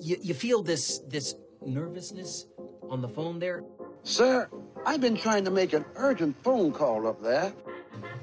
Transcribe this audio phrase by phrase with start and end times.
[0.00, 2.46] You, you feel this this nervousness
[2.88, 3.64] on the phone there?
[4.04, 4.48] Sir,
[4.86, 7.52] I've been trying to make an urgent phone call up there.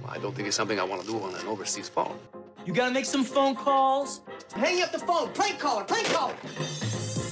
[0.08, 2.18] I don't think it's something I want to do on an overseas phone.
[2.66, 4.22] You gotta make some phone calls.
[4.54, 5.34] Hang up the phone.
[5.34, 5.84] Prank caller.
[5.84, 6.36] Prank caller.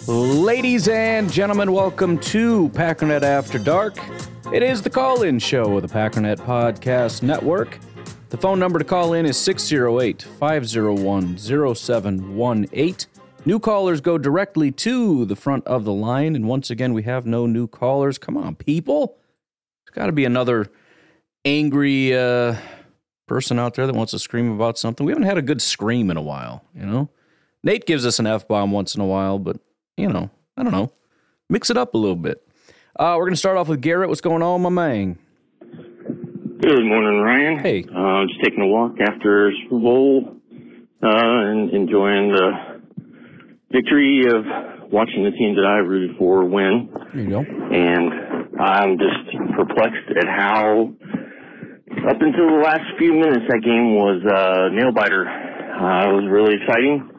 [0.07, 3.97] Ladies and gentlemen, welcome to Packernet After Dark.
[4.51, 7.79] It is the call in show of the Packernet Podcast Network.
[8.29, 13.12] The phone number to call in is 608 501 0718.
[13.45, 16.35] New callers go directly to the front of the line.
[16.35, 18.17] And once again, we have no new callers.
[18.17, 19.17] Come on, people.
[19.85, 20.71] There's got to be another
[21.43, 22.55] angry uh,
[23.27, 25.05] person out there that wants to scream about something.
[25.05, 27.09] We haven't had a good scream in a while, you know?
[27.65, 29.57] Nate gives us an F bomb once in a while, but,
[29.97, 30.93] you know, I don't know.
[31.49, 32.47] Mix it up a little bit.
[32.97, 34.07] Uh, we're going to start off with Garrett.
[34.07, 35.17] What's going on, my man?
[35.59, 37.59] Good morning, Ryan.
[37.59, 37.83] Hey.
[37.93, 40.37] Uh, just taking a walk after Super Bowl
[41.01, 42.72] uh, and enjoying the
[43.73, 44.45] victory of
[44.93, 46.93] watching the team that I rooted for win.
[47.13, 47.41] There you go.
[47.41, 50.93] And I'm just perplexed at how,
[52.07, 55.25] up until the last few minutes, that game was a nail biter.
[55.25, 57.09] Uh, it was really exciting.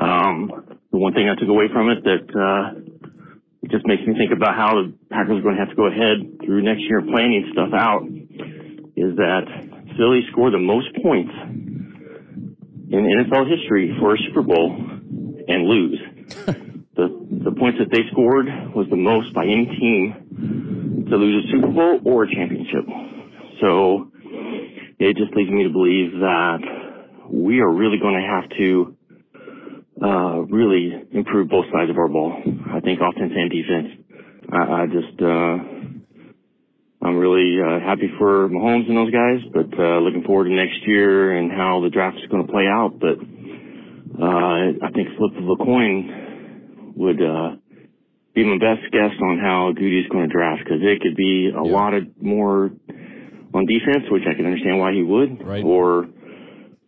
[0.00, 2.80] Um, the one thing I took away from it that uh,
[3.62, 5.86] it just makes me think about how the Packers are going to have to go
[5.86, 8.08] ahead through next year planning stuff out
[8.96, 9.44] is that
[9.96, 11.34] Philly scored the most points
[12.88, 14.94] in NFL history for a Super Bowl
[15.48, 16.00] and lose.
[16.96, 17.08] the
[17.44, 21.68] the points that they scored was the most by any team to lose a Super
[21.68, 22.84] Bowl or a championship.
[23.60, 24.10] So
[24.98, 26.58] it just leads me to believe that
[27.30, 28.96] we are really going to have to
[30.02, 32.32] uh, really improve both sides of our ball.
[32.72, 33.88] I think offense and defense.
[34.52, 35.84] I, I just uh,
[37.04, 40.86] I'm really uh, happy for Mahomes and those guys, but uh, looking forward to next
[40.86, 42.98] year and how the draft is going to play out.
[42.98, 43.18] But
[44.22, 47.56] I think flip of a coin would uh,
[48.34, 51.62] be my best guess on how Goody's going to draft because it could be a
[51.62, 52.70] lot of more
[53.54, 55.64] on defense, which I can understand why he would, Right.
[55.64, 56.06] or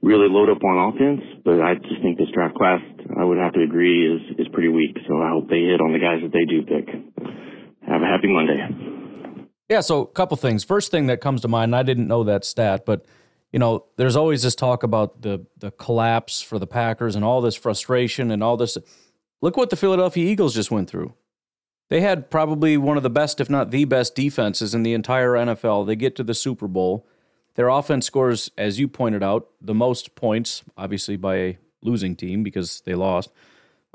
[0.03, 1.23] really load up on offense.
[1.45, 2.81] But I just think this draft class,
[3.19, 4.97] I would have to agree, is is pretty weak.
[5.09, 6.89] So I hope they hit on the guys that they do pick.
[7.89, 8.59] Have a happy Monday.
[9.69, 10.63] Yeah, so a couple things.
[10.65, 13.05] First thing that comes to mind, I didn't know that stat, but
[13.57, 17.41] you know, there's always this talk about the the collapse for the Packers and all
[17.41, 18.77] this frustration and all this.
[19.41, 21.15] Look what the Philadelphia Eagles just went through.
[21.89, 25.33] They had probably one of the best, if not the best, defenses in the entire
[25.33, 25.87] NFL.
[25.87, 27.07] They get to the Super Bowl.
[27.55, 32.43] Their offense scores, as you pointed out, the most points, obviously by a losing team
[32.43, 33.31] because they lost.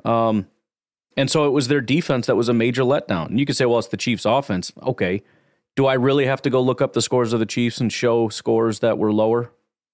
[0.04, 0.48] Um,
[1.16, 3.28] and so it was their defense that was a major letdown.
[3.28, 4.72] And you could say, well, it's the Chiefs' offense.
[4.82, 5.22] Okay.
[5.76, 8.30] Do I really have to go look up the scores of the Chiefs and show
[8.30, 9.52] scores that were lower?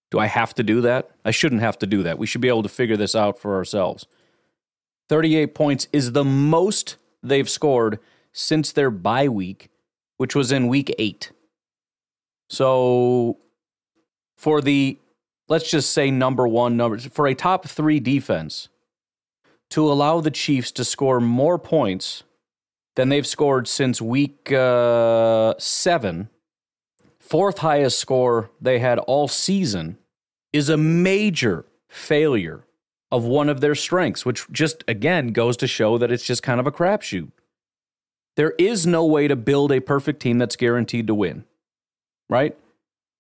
[0.10, 1.12] Do I have to do that?
[1.26, 2.18] I shouldn't have to do that.
[2.18, 4.06] We should be able to figure this out for ourselves.
[5.10, 8.00] 38 points is the most they've scored
[8.32, 9.70] since their bye week,
[10.18, 11.32] which was in week eight.
[12.50, 13.38] So
[14.38, 14.98] for the,
[15.50, 18.70] let's just say number one numbers, for a top three defense
[19.72, 22.24] to allow the Chiefs to score more points
[22.98, 26.30] than they've scored since week uh, seven,
[27.20, 30.00] fourth highest score they had all season,
[30.52, 32.66] is a major failure
[33.12, 36.60] of one of their strengths, which just again goes to show that it's just kind
[36.60, 37.32] of a crapshoot.
[38.36, 41.46] There is no way to build a perfect team that's guaranteed to win,
[42.30, 42.58] right?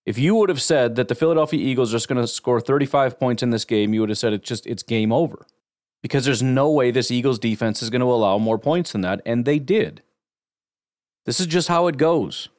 [0.07, 3.19] If you would have said that the Philadelphia Eagles are just going to score 35
[3.19, 5.45] points in this game, you would have said it's just it's game over.
[6.01, 9.21] Because there's no way this Eagles defense is going to allow more points than that,
[9.25, 10.01] and they did.
[11.25, 12.49] This is just how it goes.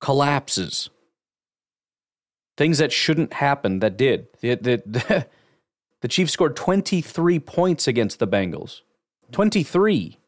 [0.00, 0.90] Collapses.
[2.56, 4.26] Things that shouldn't happen that did.
[4.40, 5.26] The, the,
[6.00, 8.80] the Chiefs scored 23 points against the Bengals.
[9.30, 10.18] 23.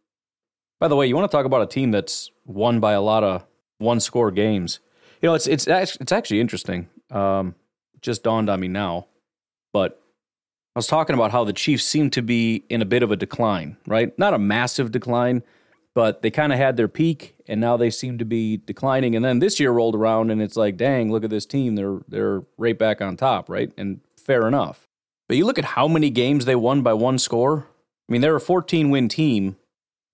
[0.81, 3.25] By the way, you want to talk about a team that's won by a lot
[3.25, 3.45] of
[3.79, 4.81] one score games.
[5.23, 6.89] You know, it's it's it's actually interesting.
[7.11, 7.55] Um,
[8.01, 9.07] just dawned on me now,
[9.73, 10.03] but
[10.75, 13.17] I was talking about how the Chiefs seem to be in a bit of a
[13.17, 14.17] decline, right?
[14.19, 15.45] Not a massive decline,
[15.95, 19.15] but they kind of had their peak and now they seem to be declining.
[19.15, 21.77] And then this year rolled around and it's like, dang, look at this team.
[21.77, 23.73] They're they're right back on top, right?
[23.77, 24.89] And fair enough.
[25.29, 27.69] But you look at how many games they won by one score.
[28.09, 29.57] I mean, they're a 14 win team,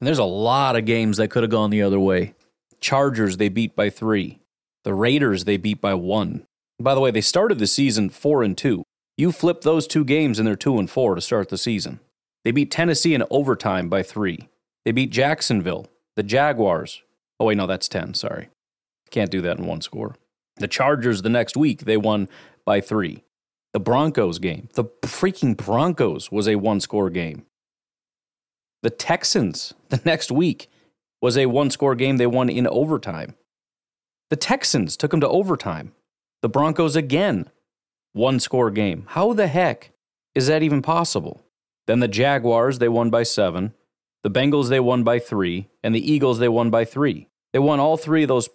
[0.00, 2.34] and there's a lot of games that could have gone the other way.
[2.80, 4.40] Chargers, they beat by three.
[4.84, 6.46] The Raiders, they beat by one.
[6.78, 8.84] By the way, they started the season four and two.
[9.20, 12.00] You flip those two games and they're two and four to start the season.
[12.42, 14.48] They beat Tennessee in overtime by three.
[14.86, 17.02] They beat Jacksonville, the Jaguars.
[17.38, 18.14] Oh, wait, no, that's 10.
[18.14, 18.48] Sorry.
[19.10, 20.16] Can't do that in one score.
[20.56, 22.30] The Chargers the next week, they won
[22.64, 23.22] by three.
[23.74, 27.44] The Broncos game, the freaking Broncos was a one score game.
[28.82, 30.70] The Texans the next week
[31.20, 33.34] was a one score game they won in overtime.
[34.30, 35.92] The Texans took them to overtime.
[36.40, 37.50] The Broncos again,
[38.12, 39.04] one score game.
[39.08, 39.92] How the heck
[40.34, 41.42] is that even possible?
[41.86, 43.74] Then the Jaguars, they won by seven.
[44.22, 45.68] The Bengals, they won by three.
[45.82, 47.28] And the Eagles, they won by three.
[47.52, 48.48] They won all three of those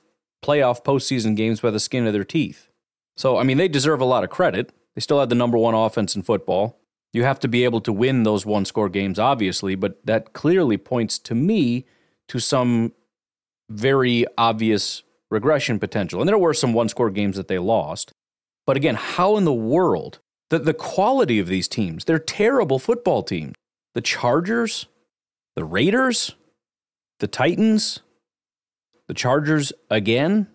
[0.43, 2.69] playoff postseason games by the skin of their teeth.
[3.17, 4.71] So, I mean, they deserve a lot of credit.
[4.93, 6.79] They still had the number one offense in football.
[7.13, 10.77] You have to be able to win those one score games, obviously, but that clearly
[10.77, 11.85] points to me
[12.27, 12.93] to some
[13.69, 16.21] very obvious regression potential.
[16.21, 18.13] And there were some one score games that they lost.
[18.65, 20.19] But again, how in the world,
[20.49, 23.53] the, the quality of these teams, they're terrible football teams.
[23.93, 24.87] The Chargers,
[25.55, 26.35] the Raiders,
[27.19, 28.01] the Titans,
[29.07, 30.47] the Chargers again,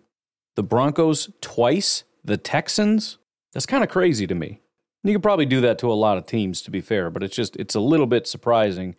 [0.56, 3.18] the Broncos twice, the Texans.
[3.52, 4.60] That's kind of crazy to me.
[5.02, 7.34] You could probably do that to a lot of teams, to be fair, but it's
[7.34, 8.96] just, it's a little bit surprising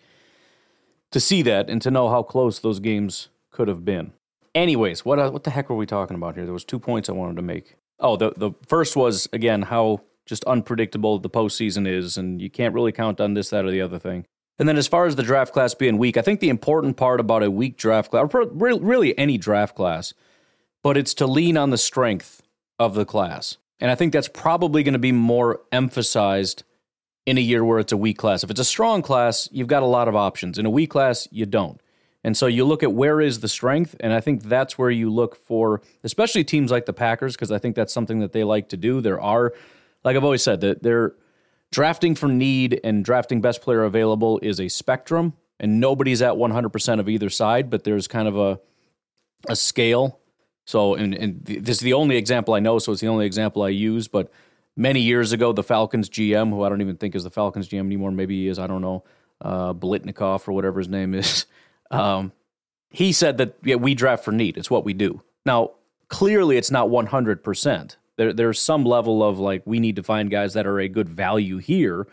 [1.12, 4.14] to see that and to know how close those games could have been.
[4.56, 6.46] Anyways, what, uh, what the heck were we talking about here?
[6.46, 7.76] There was two points I wanted to make.
[8.02, 12.74] Oh, the the first was again how just unpredictable the postseason is, and you can't
[12.74, 14.26] really count on this, that, or the other thing.
[14.60, 17.20] And then as far as the draft class being weak, I think the important part
[17.20, 20.14] about a weak draft class, or really any draft class,
[20.84, 22.44] but it's to lean on the strength
[22.78, 23.58] of the class.
[23.80, 26.64] And I think that's probably going to be more emphasized
[27.26, 28.44] in a year where it's a weak class.
[28.44, 30.60] If it's a strong class, you've got a lot of options.
[30.60, 31.81] In a weak class, you don't.
[32.24, 35.10] And so you look at where is the strength, and I think that's where you
[35.10, 38.70] look for, especially teams like the Packers, because I think that's something that they like
[38.70, 39.02] to do.
[39.02, 39.54] There are,
[40.04, 41.14] like I've always said, that they're
[41.72, 47.00] drafting for need and drafting best player available is a spectrum, and nobody's at 100%
[47.00, 48.60] of either side, but there's kind of a
[49.50, 50.20] a scale.
[50.66, 53.64] So, and, and this is the only example I know, so it's the only example
[53.64, 54.08] I use.
[54.08, 54.32] But
[54.76, 57.80] many years ago, the Falcons GM, who I don't even think is the Falcons GM
[57.80, 59.04] anymore, maybe he is, I don't know,
[59.42, 61.46] uh, Blitnikoff or whatever his name is.
[61.92, 62.32] Um,
[62.90, 64.58] he said that yeah, we draft for need.
[64.58, 65.22] It's what we do.
[65.46, 65.72] Now,
[66.10, 67.96] clearly, it's not 100%.
[68.18, 71.10] There, there's some level of like, we need to find guys that are a good
[71.10, 72.08] value here,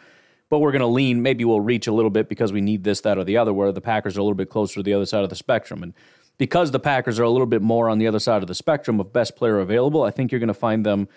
[0.49, 3.01] but we're going to lean, maybe we'll reach a little bit because we need this,
[3.03, 5.05] that, or the other, where the Packers are a little bit closer to the other
[5.05, 5.83] side of the spectrum.
[5.83, 5.93] And
[6.39, 9.01] because the Packers are a little bit more on the other side of the spectrum
[9.01, 11.09] of best player available, I think you're going to find them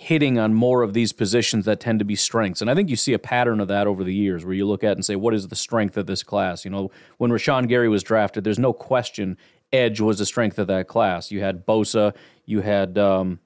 [0.00, 2.62] hitting on more of these positions that tend to be strengths.
[2.62, 4.82] And I think you see a pattern of that over the years where you look
[4.82, 6.64] at and say, what is the strength of this class?
[6.64, 9.36] You know, when Rashan Gary was drafted, there's no question
[9.74, 11.30] edge was the strength of that class.
[11.30, 12.16] You had Bosa,
[12.46, 13.40] you had um,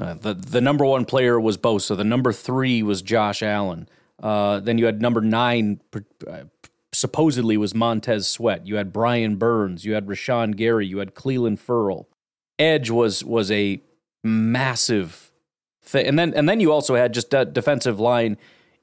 [0.00, 3.88] uh, the, the number one player was Bosa, the number three was Josh Allen.
[4.20, 5.80] Uh, then you had number nine,
[6.26, 6.42] uh,
[6.92, 8.66] supposedly was Montez Sweat.
[8.66, 12.08] You had Brian Burns, you had Rashan Gary, you had Clelin Ferrell.
[12.58, 13.80] Edge was was a
[14.24, 15.29] massive
[15.90, 16.06] thing.
[16.06, 18.36] And then and then you also had just defensive line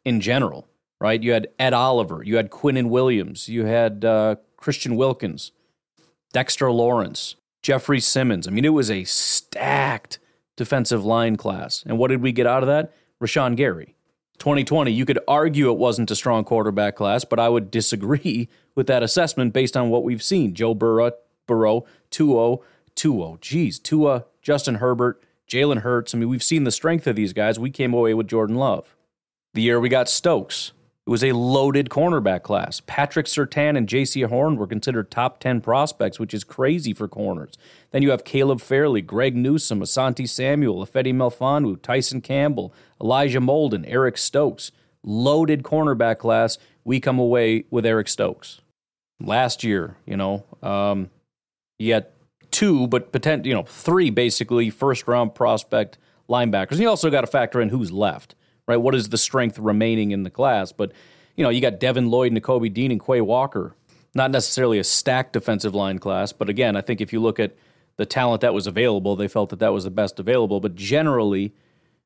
[0.05, 0.67] in general,
[0.99, 1.21] right?
[1.21, 5.51] You had Ed Oliver, you had Quinnen Williams, you had uh, Christian Wilkins,
[6.33, 8.47] Dexter Lawrence, Jeffrey Simmons.
[8.47, 10.19] I mean, it was a stacked
[10.55, 11.83] defensive line class.
[11.85, 12.93] And what did we get out of that?
[13.21, 13.95] Rashan Gary.
[14.39, 18.87] 2020, you could argue it wasn't a strong quarterback class, but I would disagree with
[18.87, 20.53] that assessment based on what we've seen.
[20.53, 21.11] Joe Burrow,
[21.47, 22.57] Burrow, Tua,
[22.95, 26.13] Tua, geez, Tua, Justin Herbert, Jalen Hurts.
[26.13, 27.59] I mean, we've seen the strength of these guys.
[27.59, 28.95] We came away with Jordan Love.
[29.53, 30.73] The year we got Stokes,
[31.07, 32.81] it was a loaded cornerback class.
[32.85, 37.53] Patrick Surtain and Jaycee Horn were considered top 10 prospects, which is crazy for corners.
[37.91, 43.85] Then you have Caleb Farley, Greg Newsom, Asante Samuel, Ifeatu Melifonwu, Tyson Campbell, Elijah Molden,
[43.87, 44.73] Eric Stokes.
[45.01, 46.57] Loaded cornerback class.
[46.83, 48.59] We come away with Eric Stokes.
[49.21, 51.09] Last year, you know, um,
[52.51, 55.97] two, but potent, you know, three basically first round prospect
[56.29, 56.71] linebackers.
[56.71, 58.35] And you also got to factor in who's left,
[58.67, 58.77] right?
[58.77, 60.71] What is the strength remaining in the class?
[60.71, 60.91] But
[61.35, 63.75] you know, you got Devin Lloyd, Nakobe Dean, and Quay Walker.
[64.15, 67.55] Not necessarily a stacked defensive line class, but again, I think if you look at
[67.97, 70.59] the talent that was available, they felt that that was the best available.
[70.59, 71.53] But generally,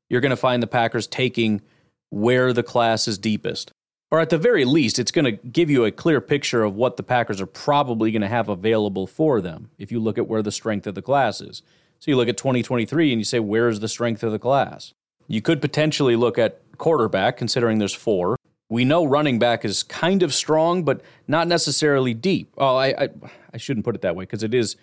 [0.10, 1.62] you're going to find the Packers taking
[2.10, 3.72] where the class is deepest.
[4.12, 6.98] Or at the very least, it's going to give you a clear picture of what
[6.98, 10.44] the Packers are probably going to have available for them if you look at where
[10.44, 11.64] the strength of the class is.
[12.00, 14.94] So you look at 2023 and you say, where's the strength of the class?
[15.28, 18.36] You could potentially look at quarterback, considering there's four.
[18.70, 22.54] We know running back is kind of strong, but not necessarily deep.
[22.58, 23.10] Oh, I, I,
[23.54, 24.76] I shouldn't put it that way because it is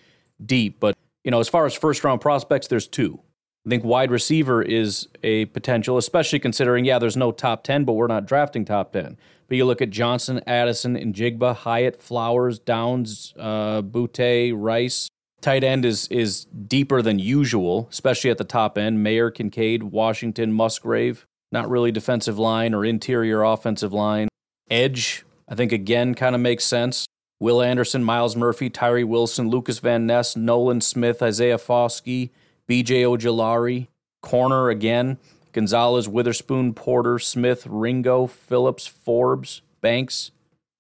[0.45, 0.81] deep.
[0.81, 3.21] But, you know, as far as first round prospects, there's two.
[3.67, 7.95] I think wide receiver is a potential, especially considering, yeah, there's no top 10, but
[7.95, 9.17] we're not drafting top 10.
[9.49, 15.09] But you look at Johnson, Addison, and Njigba, Hyatt, Flowers, Downs, uh, Boutte, Rice.
[15.41, 19.03] Tight end is is deeper than usual, especially at the top end.
[19.03, 21.27] Mayer, Kincaid, Washington, Musgrave.
[21.53, 24.29] Not really defensive line or interior offensive line.
[24.71, 27.07] Edge, I think again kind of makes sense.
[27.41, 32.31] Will Anderson, Myles Murphy, Tyree Wilson, Lucas Van Ness, Nolan Smith, Isaiah Foskey,
[32.69, 33.89] BJ Ojulari,
[34.23, 35.19] corner again,
[35.53, 40.31] Gonzalez, Witherspoon, Porter, Smith, Ringo, Phillips, Forbes, Banks.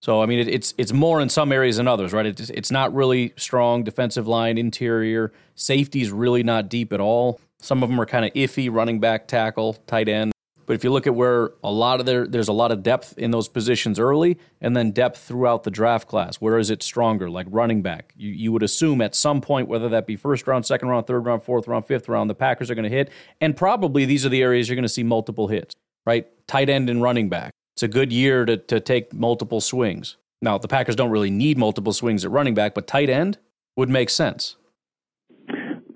[0.01, 2.27] So I mean, it, it's it's more in some areas than others, right?
[2.27, 7.41] It's it's not really strong defensive line, interior, safety's really not deep at all.
[7.61, 10.33] Some of them are kind of iffy, running back, tackle, tight end.
[10.69, 13.17] But if you look at where a lot of there, there's a lot of depth
[13.17, 16.43] in those positions early, and then depth throughout the draft class.
[16.43, 17.31] Where is it stronger?
[17.31, 20.67] Like running back, you you would assume at some point, whether that be first round,
[20.67, 23.09] second round, third round, fourth round, fifth round, the Packers are going to hit,
[23.41, 25.75] and probably these are the areas you're going to see multiple hits.
[26.05, 27.55] Right, tight end and running back.
[27.75, 30.19] It's a good year to to take multiple swings.
[30.43, 33.39] Now the Packers don't really need multiple swings at running back, but tight end
[33.75, 34.57] would make sense.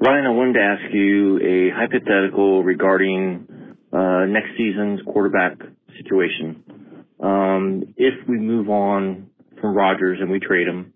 [0.01, 3.47] Ryan, I wanted to ask you a hypothetical regarding
[3.93, 5.59] uh, next season's quarterback
[5.97, 7.05] situation.
[7.21, 9.31] Um, if we move on
[9.61, 10.93] from Rodgers and we trade him,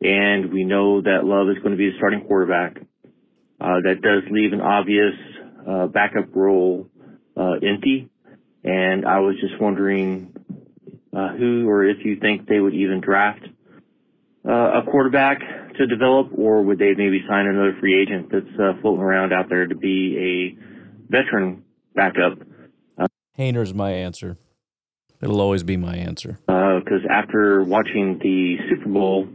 [0.00, 2.76] and we know that Love is going to be the starting quarterback,
[3.60, 5.14] uh, that does leave an obvious
[5.68, 6.88] uh, backup role
[7.36, 8.10] uh, empty.
[8.62, 10.34] And I was just wondering
[11.16, 13.44] uh, who or if you think they would even draft
[14.46, 15.38] uh, a quarterback
[15.78, 19.66] to develop, or would they maybe sign another free agent that's floating around out there
[19.66, 21.63] to be a veteran
[21.94, 22.38] backup.
[22.98, 23.06] Uh,
[23.38, 24.36] Haener's my answer.
[25.22, 26.38] It'll always be my answer.
[26.46, 29.26] Because uh, after watching the Super Bowl,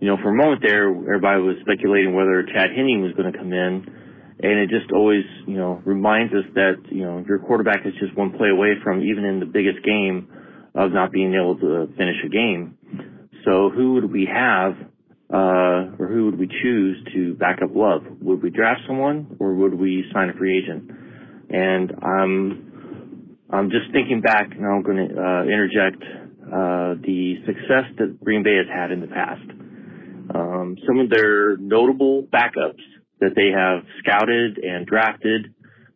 [0.00, 3.38] you know, for a moment there, everybody was speculating whether Chad Henne was going to
[3.38, 3.86] come in.
[4.40, 8.16] And it just always, you know, reminds us that, you know, your quarterback is just
[8.16, 10.28] one play away from, even in the biggest game,
[10.74, 12.78] of not being able to finish a game.
[13.44, 14.74] So who would we have,
[15.32, 18.02] uh, or who would we choose to back up Love?
[18.20, 20.90] Would we draft someone, or would we sign a free agent?
[21.50, 26.02] And I'm, I'm just thinking back, and I'm going to uh, interject
[26.46, 29.48] uh, the success that Green Bay has had in the past.
[30.34, 32.82] Um, some of their notable backups
[33.20, 35.54] that they have scouted and drafted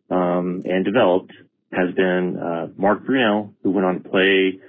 [0.09, 1.31] um, and developed
[1.71, 4.59] has been uh, Mark Brunell, who went on to play,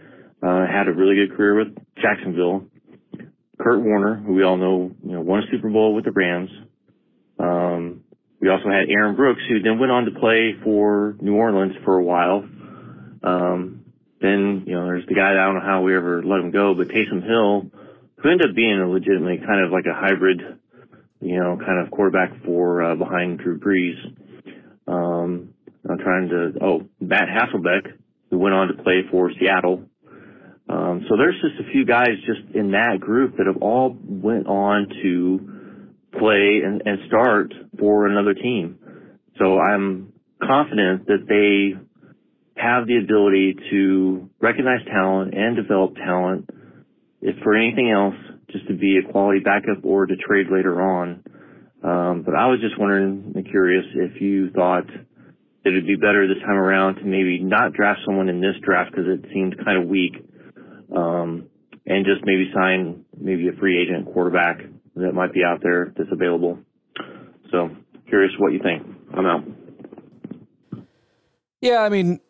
[0.43, 2.67] uh, had a really good career with Jacksonville.
[3.59, 6.50] Kurt Warner, who we all know, you know, won a Super Bowl with the Rams.
[7.38, 8.04] Um,
[8.45, 11.97] we also had Aaron Brooks, who then went on to play for New Orleans for
[11.97, 12.45] a while.
[13.23, 13.87] Um,
[14.21, 16.75] then, you know, there's the guy, I don't know how we ever let him go,
[16.75, 17.71] but Taysom Hill,
[18.17, 20.43] who ended up being a legitimately kind of like a hybrid,
[21.23, 23.97] you know, kind of quarterback for, uh, behind Drew Brees.
[24.87, 25.55] Um,
[25.89, 27.97] I'm trying to, oh, Matt Hasselbeck,
[28.29, 29.85] who went on to play for Seattle.
[30.69, 34.47] Um, so there's just a few guys just in that group that have all went
[34.47, 35.54] on to
[36.18, 38.78] play and, and start for another team.
[39.38, 41.80] So I'm confident that they
[42.61, 46.49] have the ability to recognize talent and develop talent,
[47.21, 48.14] if for anything else,
[48.50, 51.25] just to be a quality backup or to trade later on.
[51.83, 54.88] Um, but I was just wondering and curious if you thought
[55.64, 58.90] it would be better this time around to maybe not draft someone in this draft
[58.90, 60.14] because it seemed kind of weak,
[60.94, 61.49] um,
[61.87, 64.61] and just maybe sign maybe a free agent quarterback
[64.97, 66.59] that might be out there that's available.
[67.51, 67.71] So
[68.09, 68.83] curious what you think.
[69.17, 69.45] I'm out.
[71.61, 72.21] Yeah, I mean,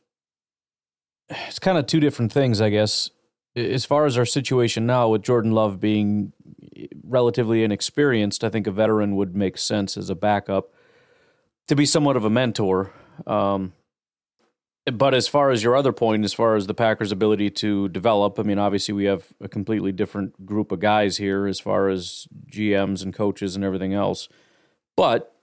[1.28, 3.11] it's kind of two different things, I guess.
[3.56, 6.33] As far as our situation now, with Jordan Love being
[7.04, 10.73] relatively inexperienced, I think a veteran would make sense as a backup
[11.68, 12.92] to be somewhat of a mentor.
[13.26, 13.73] Um,
[14.92, 18.38] but as far as your other point, as far as the Packers' ability to develop,
[18.38, 22.28] I mean, obviously we have a completely different group of guys here as far as
[22.50, 24.28] GMs and coaches and everything else.
[24.94, 25.34] But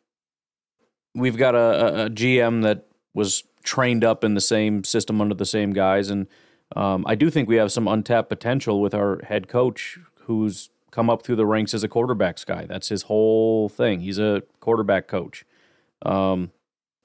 [1.15, 5.45] we've got a, a GM that was trained up in the same system under the
[5.45, 6.27] same guys, and
[6.75, 11.09] um, I do think we have some untapped potential with our head coach, who's come
[11.09, 12.65] up through the ranks as a quarterbacks guy.
[12.65, 14.01] That's his whole thing.
[14.01, 15.45] He's a quarterback coach,
[16.03, 16.51] um,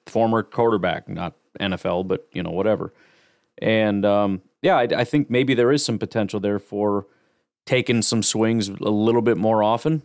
[0.05, 2.93] former quarterback, not NFL, but you know whatever.
[3.59, 7.07] And um, yeah, I, I, think maybe there is some potential there for
[7.65, 10.03] taking some swings a little bit more often.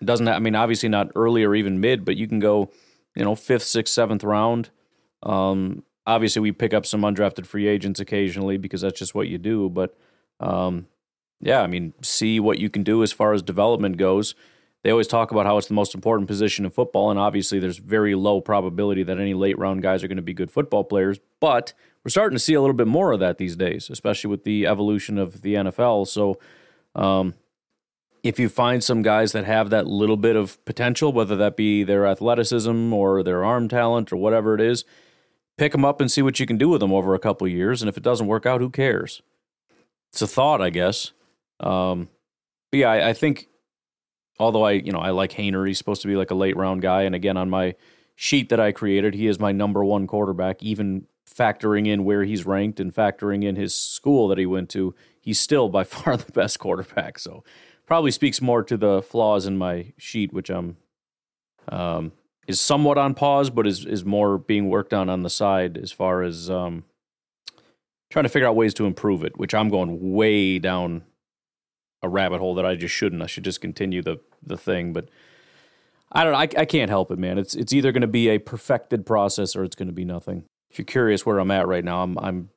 [0.00, 2.70] It doesn't I mean obviously not early or even mid, but you can go
[3.14, 4.70] you know fifth, sixth, seventh round.
[5.22, 9.38] Um, obviously, we pick up some undrafted free agents occasionally because that's just what you
[9.38, 9.68] do.
[9.68, 9.96] But
[10.40, 10.86] um,
[11.40, 14.34] yeah, I mean, see what you can do as far as development goes
[14.82, 17.78] they always talk about how it's the most important position in football, and obviously there's
[17.78, 21.20] very low probability that any late round guys are going to be good football players.
[21.40, 21.72] But
[22.04, 24.66] we're starting to see a little bit more of that these days, especially with the
[24.66, 26.08] evolution of the NFL.
[26.08, 26.38] So,
[26.94, 27.34] um,
[28.24, 31.82] if you find some guys that have that little bit of potential, whether that be
[31.82, 34.84] their athleticism or their arm talent or whatever it is,
[35.58, 37.82] pick them up and see what you can do with them over a couple years.
[37.82, 39.22] And if it doesn't work out, who cares?
[40.12, 41.12] It's a thought, I guess.
[41.58, 42.08] Um,
[42.70, 43.48] but yeah, I, I think
[44.42, 45.66] although I, you know, I like Haener.
[45.66, 47.02] He's supposed to be like a late round guy.
[47.02, 47.76] And again, on my
[48.16, 52.44] sheet that I created, he is my number one quarterback, even factoring in where he's
[52.44, 54.96] ranked and factoring in his school that he went to.
[55.20, 57.20] He's still by far the best quarterback.
[57.20, 57.44] So
[57.86, 60.76] probably speaks more to the flaws in my sheet, which I'm
[61.68, 62.10] um,
[62.48, 65.92] is somewhat on pause, but is is more being worked on on the side as
[65.92, 66.82] far as um,
[68.10, 69.38] trying to figure out ways to improve it.
[69.38, 71.04] Which I'm going way down
[72.02, 73.22] a rabbit hole that I just shouldn't.
[73.22, 75.08] I should just continue the the thing, but
[76.10, 76.34] I don't.
[76.34, 77.38] I, I can't help it, man.
[77.38, 80.44] It's it's either going to be a perfected process or it's going to be nothing.
[80.70, 82.50] If you're curious where I'm at right now, I'm I'm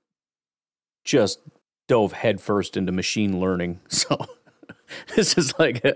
[1.04, 1.40] just
[1.88, 3.80] dove headfirst into machine learning.
[3.90, 4.18] So
[5.16, 5.96] this is like a,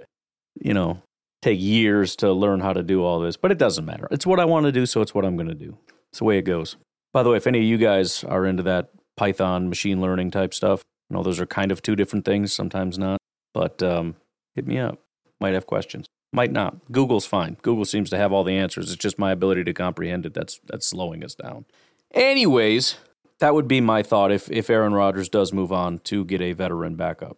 [0.59, 1.03] you know
[1.41, 4.07] take years to learn how to do all this, but it doesn't matter.
[4.11, 5.77] It's what I want to do, so it's what I'm going to do.
[6.11, 6.75] It's the way it goes.
[7.13, 10.53] By the way, if any of you guys are into that Python machine learning type
[10.53, 13.18] stuff, I know those are kind of two different things, sometimes not.
[13.59, 14.15] But um,
[14.55, 14.99] hit me up.
[15.41, 16.05] Might have questions.
[16.31, 16.77] Might not.
[16.93, 17.57] Google's fine.
[17.61, 18.89] Google seems to have all the answers.
[18.89, 21.65] It's just my ability to comprehend it that's that's slowing us down.
[22.13, 22.95] Anyways,
[23.39, 26.53] that would be my thought if if Aaron Rodgers does move on to get a
[26.53, 27.37] veteran backup.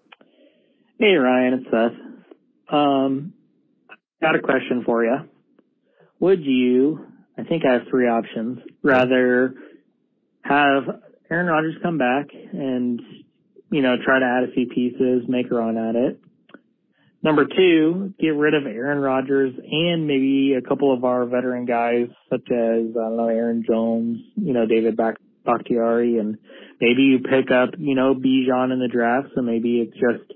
[1.00, 2.72] Hey Ryan, it's Seth.
[2.72, 3.34] Um,
[4.22, 5.28] got a question for you.
[6.20, 7.04] Would you?
[7.36, 8.60] I think I have three options.
[8.84, 9.56] Rather
[10.44, 10.84] have
[11.32, 13.02] Aaron Rodgers come back and
[13.72, 16.20] you know, try to add a few pieces, make a run at it.
[17.24, 22.08] Number two, get rid of Aaron Rodgers and maybe a couple of our veteran guys,
[22.30, 24.98] such as, I don't know, Aaron Jones, you know, David
[25.46, 26.40] Bakhtiari, and
[26.80, 29.30] maybe you pick up, you know, Bijan in the draft.
[29.36, 30.34] So maybe it's just,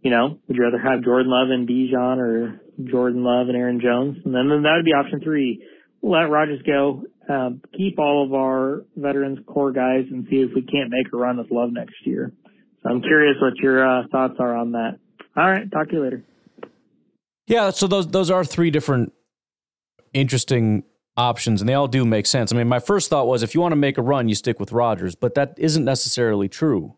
[0.00, 3.80] you know, would you rather have Jordan Love and Bijan or Jordan Love and Aaron
[3.80, 4.18] Jones?
[4.24, 5.66] And then, then that would be option three.
[6.02, 10.62] Let Rodgers go, um, keep all of our veterans core guys and see if we
[10.62, 12.32] can't make a run with Love next year.
[12.84, 14.98] I'm curious what your uh, thoughts are on that.
[15.36, 16.24] All right, talk to you later.
[17.46, 19.12] Yeah, so those those are three different
[20.12, 20.84] interesting
[21.16, 22.52] options, and they all do make sense.
[22.52, 24.60] I mean, my first thought was if you want to make a run, you stick
[24.60, 26.96] with Rodgers, but that isn't necessarily true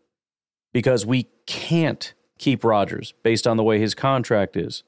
[0.73, 4.83] because we can't keep Rodgers based on the way his contract is.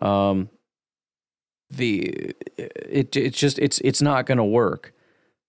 [0.00, 0.50] Um,
[1.70, 4.92] the it it's just it's it's not going to work.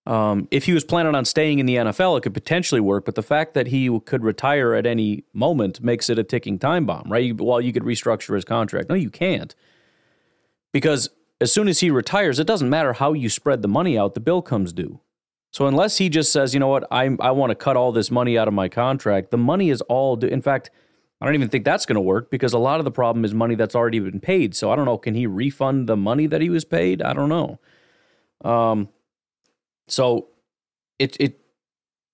[0.06, 3.06] Um, if he was planning on staying in the NFL, it could potentially work.
[3.06, 6.86] But the fact that he could retire at any moment makes it a ticking time
[6.86, 7.40] bomb, right?
[7.40, 8.90] While you could restructure his contract.
[8.90, 9.56] No, you can't.
[10.74, 14.14] Because as soon as he retires, it doesn't matter how you spread the money out,
[14.14, 15.00] the bill comes due.
[15.52, 18.10] So unless he just says, you know what, I, I want to cut all this
[18.10, 20.28] money out of my contract, the money is all due.
[20.28, 20.72] In fact,
[21.22, 23.34] I don't even think that's going to work because a lot of the problem is
[23.34, 24.56] money that's already been paid.
[24.56, 24.98] So I don't know.
[24.98, 27.02] Can he refund the money that he was paid?
[27.02, 27.60] I don't know.
[28.44, 28.90] Um,
[29.88, 30.28] so
[31.00, 31.40] it it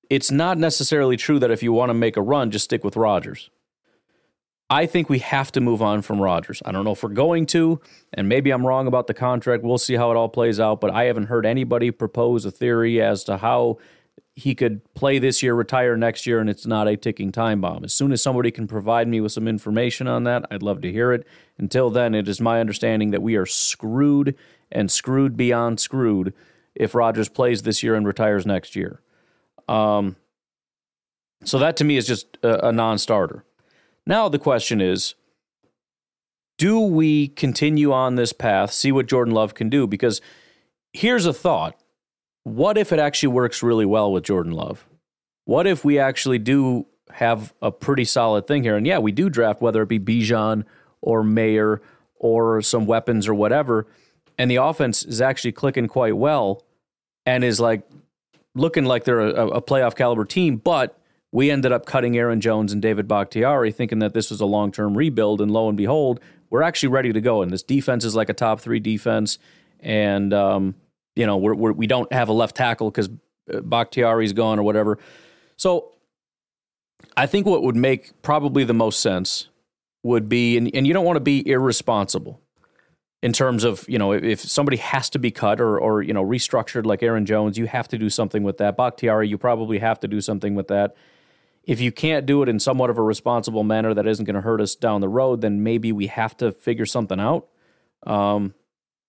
[0.10, 2.96] it's not necessarily true that if you want to make a run, just stick with
[2.96, 3.50] Rodgers.
[4.72, 6.62] I think we have to move on from Rodgers.
[6.64, 7.82] I don't know if we're going to,
[8.14, 9.64] and maybe I'm wrong about the contract.
[9.64, 13.02] We'll see how it all plays out, but I haven't heard anybody propose a theory
[13.02, 13.80] as to how
[14.36, 17.84] he could play this year, retire next year, and it's not a ticking time bomb.
[17.84, 20.92] As soon as somebody can provide me with some information on that, I'd love to
[20.92, 21.26] hear it.
[21.58, 24.36] Until then, it is my understanding that we are screwed
[24.72, 26.34] and screwed beyond screwed
[26.80, 29.02] if Rodgers plays this year and retires next year.
[29.68, 30.16] Um,
[31.44, 33.44] so that to me is just a, a non starter.
[34.08, 35.14] Now the question is
[36.58, 39.86] do we continue on this path, see what Jordan Love can do?
[39.86, 40.22] Because
[40.94, 41.76] here's a thought
[42.44, 44.88] what if it actually works really well with Jordan Love?
[45.46, 48.78] What if we actually do have a pretty solid thing here?
[48.78, 50.64] And yeah, we do draft whether it be Bijan
[51.02, 51.82] or Mayer
[52.16, 53.88] or some weapons or whatever,
[54.38, 56.64] and the offense is actually clicking quite well
[57.26, 57.84] and is like
[58.56, 60.98] looking like they're a, a playoff caliber team, but
[61.32, 64.72] we ended up cutting Aaron Jones and David Bakhtiari, thinking that this was a long
[64.72, 67.42] term rebuild, and lo and behold, we're actually ready to go.
[67.42, 69.38] And this defense is like a top three defense,
[69.80, 70.76] and um,
[71.16, 73.10] you know we're, we're, we do not have a left tackle because
[73.54, 74.98] uh, Bakhtiari's gone or whatever.
[75.56, 75.92] So
[77.16, 79.50] I think what would make probably the most sense
[80.04, 82.42] would be, and, and you don't want to be irresponsible
[83.22, 86.24] in terms of you know if somebody has to be cut or or you know
[86.24, 88.78] restructured like Aaron Jones, you have to do something with that.
[88.78, 90.96] Bakhtiari, you probably have to do something with that.
[91.64, 94.42] If you can't do it in somewhat of a responsible manner that isn't going to
[94.42, 97.48] hurt us down the road, then maybe we have to figure something out.
[98.08, 98.56] Um,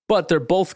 [0.09, 0.75] but they're both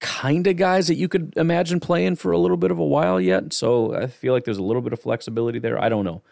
[0.00, 3.20] kind of guys that you could imagine playing for a little bit of a while
[3.20, 3.52] yet.
[3.52, 5.82] So I feel like there's a little bit of flexibility there.
[5.82, 6.22] I don't know.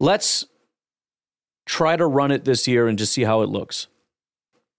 [0.00, 0.46] Let's
[1.66, 3.86] try to run it this year and just see how it looks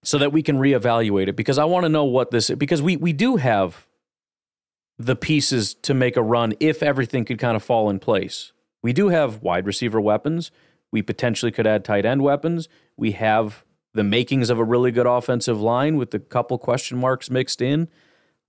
[0.04, 2.98] so that we can reevaluate it because I want to know what this because we
[2.98, 3.88] we do have
[4.98, 8.52] the pieces to make a run if everything could kind of fall in place.
[8.84, 10.52] We do have wide receiver weapons.
[10.92, 12.68] We potentially could add tight end weapons.
[12.98, 17.30] We have the makings of a really good offensive line with a couple question marks
[17.30, 17.90] mixed in.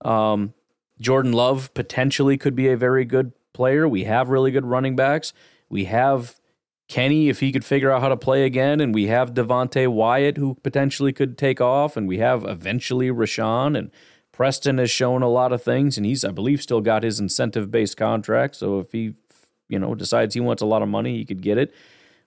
[0.03, 0.53] Um,
[0.99, 3.87] Jordan Love potentially could be a very good player.
[3.87, 5.33] We have really good running backs.
[5.69, 6.39] We have
[6.87, 10.37] Kenny, if he could figure out how to play again, and we have Devonte Wyatt
[10.37, 13.89] who potentially could take off, and we have eventually Rashan and
[14.31, 17.71] Preston has shown a lot of things, and he's, I believe, still got his incentive
[17.71, 18.55] based contract.
[18.55, 19.13] So if he,
[19.69, 21.73] you know, decides he wants a lot of money, he could get it.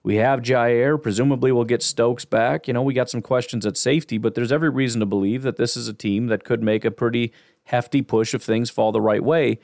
[0.04, 1.02] We have Jaire.
[1.02, 2.68] Presumably, we'll get Stokes back.
[2.68, 5.56] You know, we got some questions at safety, but there's every reason to believe that
[5.56, 7.32] this is a team that could make a pretty
[7.64, 9.58] hefty push if things fall the right way.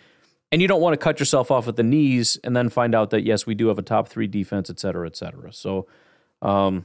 [0.52, 3.08] And you don't want to cut yourself off at the knees and then find out
[3.10, 5.50] that, yes, we do have a top three defense, et cetera, et cetera.
[5.52, 5.86] So,
[6.42, 6.84] um,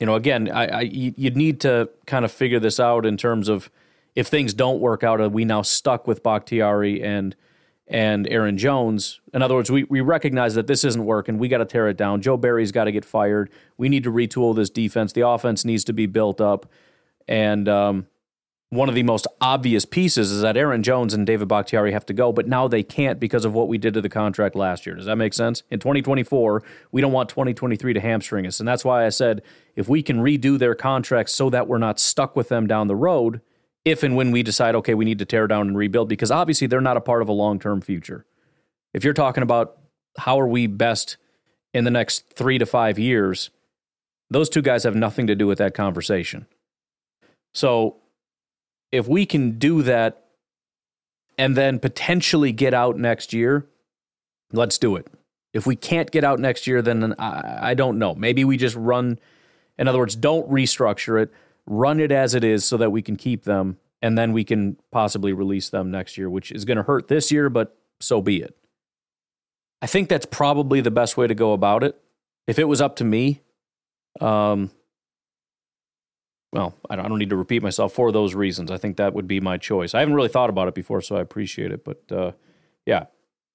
[0.00, 3.48] you know, again, I, I you'd need to kind of figure this out in terms
[3.48, 3.70] of
[4.14, 7.36] if things don't work out, are we now stuck with Bakhtiari and
[7.86, 9.20] and Aaron Jones?
[9.34, 11.38] In other words, we, we recognize that this isn't working.
[11.38, 12.22] We got to tear it down.
[12.22, 13.50] Joe Barry's got to get fired.
[13.76, 15.12] We need to retool this defense.
[15.12, 16.70] The offense needs to be built up.
[17.26, 18.06] And um,
[18.70, 22.12] one of the most obvious pieces is that Aaron Jones and David Bakhtiari have to
[22.12, 24.94] go, but now they can't because of what we did to the contract last year.
[24.94, 25.62] Does that make sense?
[25.70, 28.60] In 2024, we don't want 2023 to hamstring us.
[28.60, 29.42] And that's why I said
[29.74, 32.96] if we can redo their contracts so that we're not stuck with them down the
[32.96, 33.40] road,
[33.86, 36.66] if and when we decide, okay, we need to tear down and rebuild, because obviously
[36.66, 38.26] they're not a part of a long term future.
[38.92, 39.78] If you're talking about
[40.18, 41.16] how are we best
[41.72, 43.48] in the next three to five years,
[44.28, 46.46] those two guys have nothing to do with that conversation.
[47.54, 47.96] So
[48.90, 50.24] if we can do that
[51.36, 53.66] and then potentially get out next year,
[54.52, 55.06] let's do it.
[55.52, 58.14] If we can't get out next year, then I, I don't know.
[58.14, 59.18] Maybe we just run,
[59.78, 61.32] in other words, don't restructure it,
[61.66, 64.76] run it as it is so that we can keep them, and then we can
[64.90, 68.42] possibly release them next year, which is going to hurt this year, but so be
[68.42, 68.56] it.
[69.80, 72.00] I think that's probably the best way to go about it.
[72.46, 73.42] If it was up to me,
[74.20, 74.70] um,
[76.52, 78.70] well, I don't need to repeat myself for those reasons.
[78.70, 79.94] I think that would be my choice.
[79.94, 81.84] I haven't really thought about it before, so I appreciate it.
[81.84, 82.32] But uh,
[82.86, 83.06] yeah,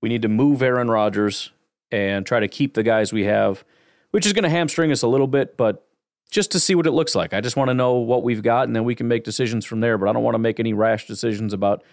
[0.02, 1.52] we need to move Aaron Rodgers
[1.92, 3.64] and try to keep the guys we have,
[4.12, 5.88] which is going to hamstring us a little bit, but
[6.30, 7.34] just to see what it looks like.
[7.34, 9.80] I just want to know what we've got, and then we can make decisions from
[9.80, 9.98] there.
[9.98, 11.84] But I don't want to make any rash decisions about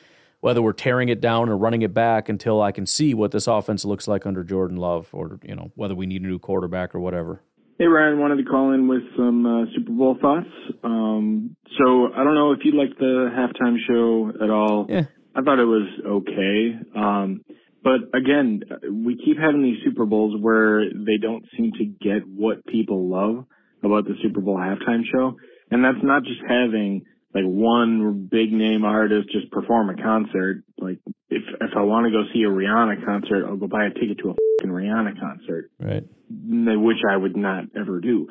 [0.41, 3.47] whether we're tearing it down or running it back until I can see what this
[3.47, 6.95] offense looks like under Jordan Love, or you know whether we need a new quarterback
[6.95, 7.43] or whatever.
[7.81, 10.51] Hey Ryan, wanted to call in with some uh, Super Bowl thoughts.
[10.85, 14.85] Um, so I don't know if you liked the halftime show at all.
[14.87, 15.05] Yeah.
[15.35, 16.79] I thought it was okay.
[16.95, 17.41] Um,
[17.83, 22.67] but again, we keep having these Super Bowls where they don't seem to get what
[22.67, 23.47] people love
[23.83, 25.39] about the Super Bowl halftime show.
[25.71, 30.65] And that's not just having like one big name artist just perform a concert.
[30.79, 33.91] Like if if I want to go see a Rihanna concert, I'll go buy a
[33.91, 35.71] ticket to a fucking Rihanna concert.
[35.79, 36.05] Right.
[36.29, 38.29] Which I would not ever do.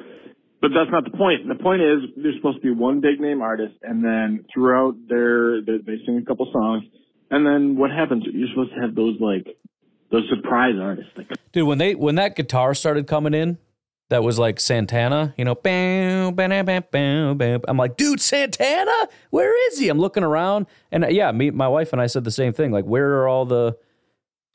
[0.62, 1.48] But that's not the point.
[1.48, 5.62] The point is there's supposed to be one big name artist, and then throughout their,
[5.62, 6.84] they, they sing a couple songs,
[7.32, 8.26] and then what happens?
[8.30, 9.48] You're supposed to have those like
[10.12, 11.12] those surprise artists.
[11.16, 13.58] Like, Dude, when they when that guitar started coming in,
[14.10, 17.62] that was like Santana, you know, bam, bam, bam, bam, bam.
[17.68, 19.88] I'm like, dude, Santana, where is he?
[19.88, 22.72] I'm looking around, and uh, yeah, me, my wife and I said the same thing.
[22.72, 23.78] Like, where are all the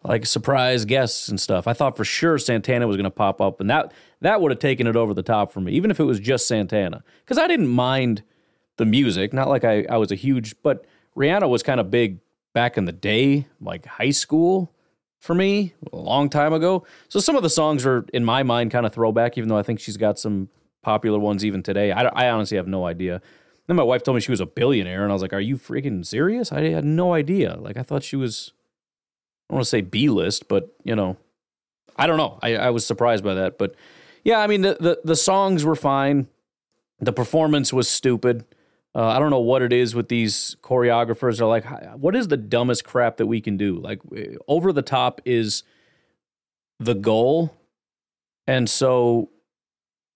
[0.02, 1.68] like surprise guests and stuff?
[1.68, 4.58] I thought for sure Santana was going to pop up, and that that would have
[4.58, 7.46] taken it over the top for me, even if it was just Santana, because I
[7.46, 8.24] didn't mind
[8.76, 9.32] the music.
[9.32, 10.84] Not like I I was a huge, but
[11.16, 12.18] Rihanna was kind of big
[12.54, 14.73] back in the day, like high school
[15.24, 16.84] for me, a long time ago.
[17.08, 19.62] So some of the songs are, in my mind, kind of throwback, even though I
[19.62, 20.50] think she's got some
[20.82, 21.92] popular ones even today.
[21.92, 23.22] I, I honestly have no idea.
[23.66, 25.56] Then my wife told me she was a billionaire, and I was like, "Are you
[25.56, 27.56] freaking serious?" I had no idea.
[27.58, 28.52] Like I thought she was,
[29.48, 31.16] I don't want to say B list, but you know,
[31.96, 32.38] I don't know.
[32.42, 33.74] I, I was surprised by that, but
[34.24, 36.28] yeah, I mean the, the the songs were fine.
[37.00, 38.44] The performance was stupid.
[38.96, 41.38] Uh, I don't know what it is with these choreographers.
[41.38, 41.64] They're like,
[41.96, 43.76] what is the dumbest crap that we can do?
[43.76, 44.00] Like,
[44.46, 45.64] over the top is
[46.78, 47.56] the goal,
[48.46, 49.30] and so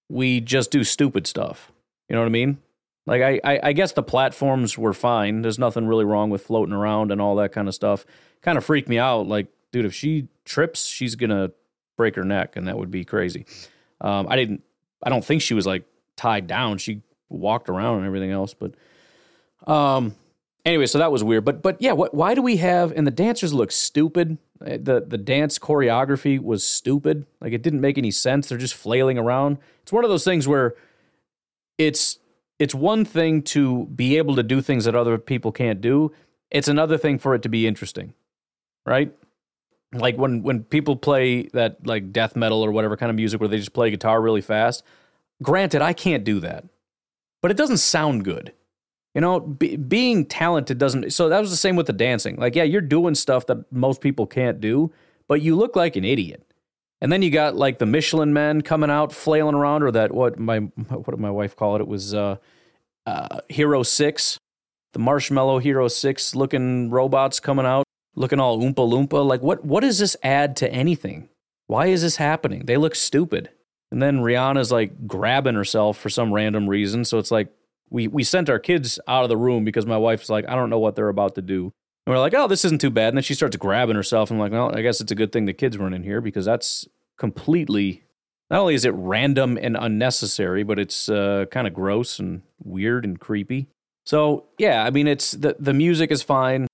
[0.09, 1.73] we just do stupid stuff.
[2.09, 2.59] You know what I mean?
[3.07, 5.43] Like, I, I, I guess the platforms were fine.
[5.43, 8.07] There's nothing really wrong with floating around and all that kind of stuff.
[8.43, 9.27] Kind of freaked me out.
[9.27, 11.51] Like, dude, if she trips, she's gonna
[11.97, 13.45] break her neck, and that would be crazy.
[14.01, 14.63] Um, I didn't.
[15.03, 15.85] I don't think she was like
[16.17, 16.79] tied down.
[16.79, 18.55] She walked around and everything else.
[18.55, 18.75] But
[19.71, 20.15] um,
[20.65, 21.45] anyway, so that was weird.
[21.45, 22.93] But but yeah, what, why do we have?
[22.93, 24.39] And the dancers look stupid.
[24.61, 27.27] Uh, the the dance choreography was stupid.
[27.41, 28.49] Like it didn't make any sense.
[28.49, 29.59] They're just flailing around.
[29.83, 30.75] It's one of those things where
[31.77, 32.19] it's
[32.59, 36.13] it's one thing to be able to do things that other people can't do.
[36.51, 38.15] It's another thing for it to be interesting,
[38.87, 39.13] right?
[39.93, 43.49] Like when when people play that like death metal or whatever kind of music where
[43.49, 44.83] they just play guitar really fast.
[45.41, 46.65] Granted, I can't do that
[47.43, 48.53] but it doesn't sound good.
[49.15, 51.13] You know, be, being talented doesn't.
[51.13, 52.37] So that was the same with the dancing.
[52.37, 54.93] Like, yeah, you're doing stuff that most people can't do,
[55.27, 56.45] but you look like an idiot.
[57.01, 60.39] And then you got like the Michelin men coming out flailing around, or that what
[60.39, 61.81] my what did my wife call it?
[61.81, 62.37] It was uh,
[63.07, 64.39] uh, Hero Six,
[64.93, 67.85] the Marshmallow Hero Six looking robots coming out,
[68.17, 69.25] looking all oompa loompa.
[69.25, 71.29] Like, what what does this add to anything?
[71.69, 72.67] Why is this happening?
[72.67, 73.51] They look stupid.
[73.91, 77.05] And then Rihanna's like grabbing herself for some random reason.
[77.05, 77.49] So it's like
[77.91, 80.71] we we sent our kids out of the room because my wife's like, I don't
[80.71, 81.73] know what they're about to do.
[82.07, 83.09] And we're like, oh, this isn't too bad.
[83.09, 84.31] And then she starts grabbing herself.
[84.31, 86.21] And I'm like, well, I guess it's a good thing the kids weren't in here
[86.21, 86.87] because that's
[87.19, 88.03] completely
[88.51, 93.05] not only is it random and unnecessary, but it's uh, kind of gross and weird
[93.05, 93.69] and creepy.
[94.07, 96.67] So yeah, I mean, it's the the music is fine.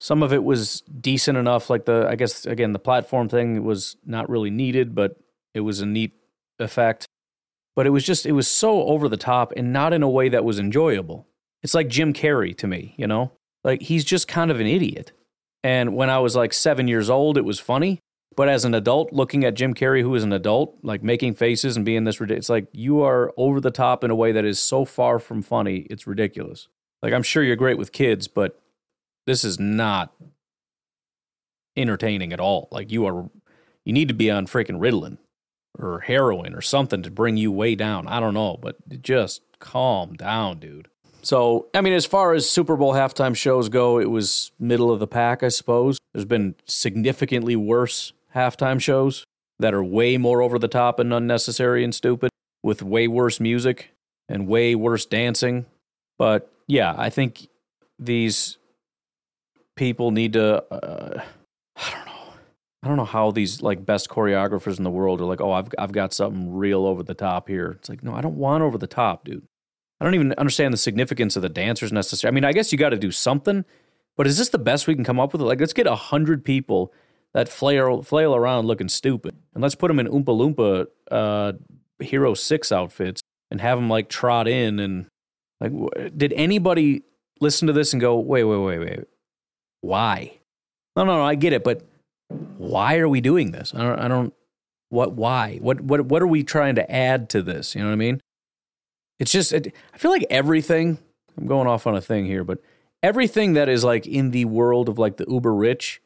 [0.00, 1.68] Some of it was decent enough.
[1.68, 5.16] Like the I guess again the platform thing was not really needed, but
[5.52, 6.12] it was a neat
[6.58, 7.06] effect,
[7.74, 10.28] but it was just it was so over the top and not in a way
[10.28, 11.26] that was enjoyable.
[11.62, 13.32] It's like Jim Carrey to me, you know?
[13.64, 15.12] Like he's just kind of an idiot.
[15.64, 18.00] And when I was like 7 years old, it was funny,
[18.36, 21.76] but as an adult looking at Jim Carrey who is an adult, like making faces
[21.76, 24.44] and being this ridiculous, it's like you are over the top in a way that
[24.44, 26.68] is so far from funny, it's ridiculous.
[27.02, 28.60] Like I'm sure you're great with kids, but
[29.26, 30.14] this is not
[31.76, 32.68] entertaining at all.
[32.70, 33.28] Like you are
[33.84, 35.18] you need to be on freaking Ritalin
[35.78, 38.06] or heroin or something to bring you way down.
[38.06, 40.88] I don't know, but just calm down, dude.
[41.22, 45.00] So, I mean, as far as Super Bowl halftime shows go, it was middle of
[45.00, 45.98] the pack, I suppose.
[46.14, 49.24] There's been significantly worse halftime shows
[49.58, 52.30] that are way more over the top and unnecessary and stupid
[52.62, 53.90] with way worse music
[54.28, 55.66] and way worse dancing.
[56.18, 57.48] But yeah, I think
[57.98, 58.58] these
[59.74, 60.62] people need to.
[60.72, 61.22] Uh,
[61.76, 62.15] I don't know
[62.86, 65.68] I don't know how these like best choreographers in the world are like, oh, I've
[65.76, 67.72] I've got something real over the top here.
[67.72, 69.44] It's like, no, I don't want over the top, dude.
[70.00, 72.32] I don't even understand the significance of the dancers necessarily.
[72.32, 73.64] I mean, I guess you got to do something,
[74.16, 75.42] but is this the best we can come up with?
[75.42, 76.92] Like, let's get a hundred people
[77.34, 81.54] that flail flail around looking stupid, and let's put them in Oompa Loompa uh,
[81.98, 83.20] Hero Six outfits
[83.50, 85.06] and have them like trot in and
[85.60, 85.72] like.
[86.16, 87.02] Did anybody
[87.40, 89.00] listen to this and go, wait, wait, wait, wait,
[89.80, 90.38] why?
[90.94, 91.82] No, no, no, I get it, but
[92.28, 93.72] why are we doing this?
[93.74, 94.34] I don't, I don't
[94.88, 95.58] what, why?
[95.60, 97.74] What, what, what are we trying to add to this?
[97.74, 98.20] You know what I mean?
[99.18, 100.98] It's just, it, I feel like everything,
[101.36, 102.60] I'm going off on a thing here, but
[103.02, 106.00] everything that is like in the world of like the uber rich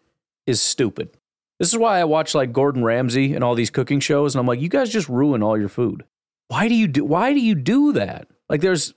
[0.47, 1.11] is stupid.
[1.59, 4.47] This is why I watch like Gordon Ramsay and all these cooking shows, and I'm
[4.47, 6.05] like, you guys just ruin all your food.
[6.49, 7.05] Why do you do?
[7.05, 8.29] Why do you do that?
[8.49, 8.95] Like, there's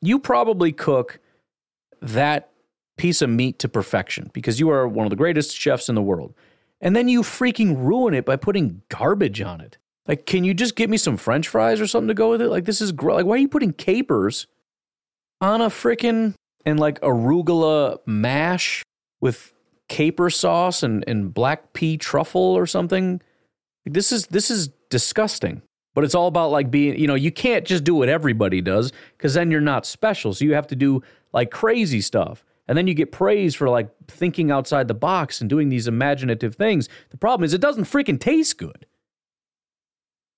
[0.00, 1.20] you probably cook
[2.00, 2.50] that
[2.96, 6.02] piece of meat to perfection because you are one of the greatest chefs in the
[6.02, 6.34] world
[6.80, 9.78] and then you freaking ruin it by putting garbage on it.
[10.06, 12.48] Like, can you just get me some French fries or something to go with it?
[12.48, 14.46] Like, this is gr- like, why are you putting capers
[15.40, 16.34] on a freaking
[16.64, 18.82] and like arugula mash
[19.20, 19.52] with
[19.88, 23.20] caper sauce and, and black pea truffle or something?
[23.84, 25.62] Like, this is this is disgusting.
[25.94, 28.92] But it's all about like being, you know, you can't just do what everybody does
[29.16, 30.34] because then you're not special.
[30.34, 32.44] So you have to do like crazy stuff.
[32.68, 36.56] And then you get praised for like thinking outside the box and doing these imaginative
[36.56, 36.88] things.
[37.10, 38.86] The problem is it doesn't freaking taste good.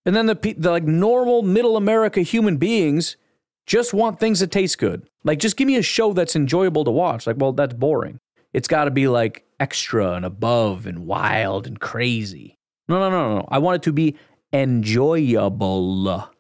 [0.04, 3.16] And then the, the like normal middle America human beings
[3.66, 5.08] just want things that taste good.
[5.24, 7.26] Like just give me a show that's enjoyable to watch.
[7.26, 8.18] Like, well, that's boring.
[8.52, 12.56] it's got to be like extra and above and wild and crazy.
[12.88, 13.48] No, no, no, no.
[13.50, 14.16] I want it to be
[14.52, 16.30] enjoyable.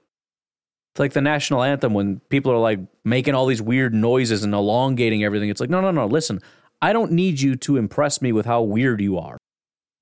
[0.98, 4.52] It's like the national anthem when people are like making all these weird noises and
[4.52, 5.48] elongating everything.
[5.48, 6.06] It's like, no, no, no.
[6.06, 6.40] Listen,
[6.82, 9.38] I don't need you to impress me with how weird you are.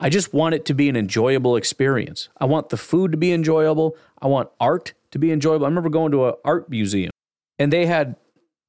[0.00, 2.30] I just want it to be an enjoyable experience.
[2.38, 3.94] I want the food to be enjoyable.
[4.22, 5.66] I want art to be enjoyable.
[5.66, 7.10] I remember going to an art museum
[7.58, 8.16] and they had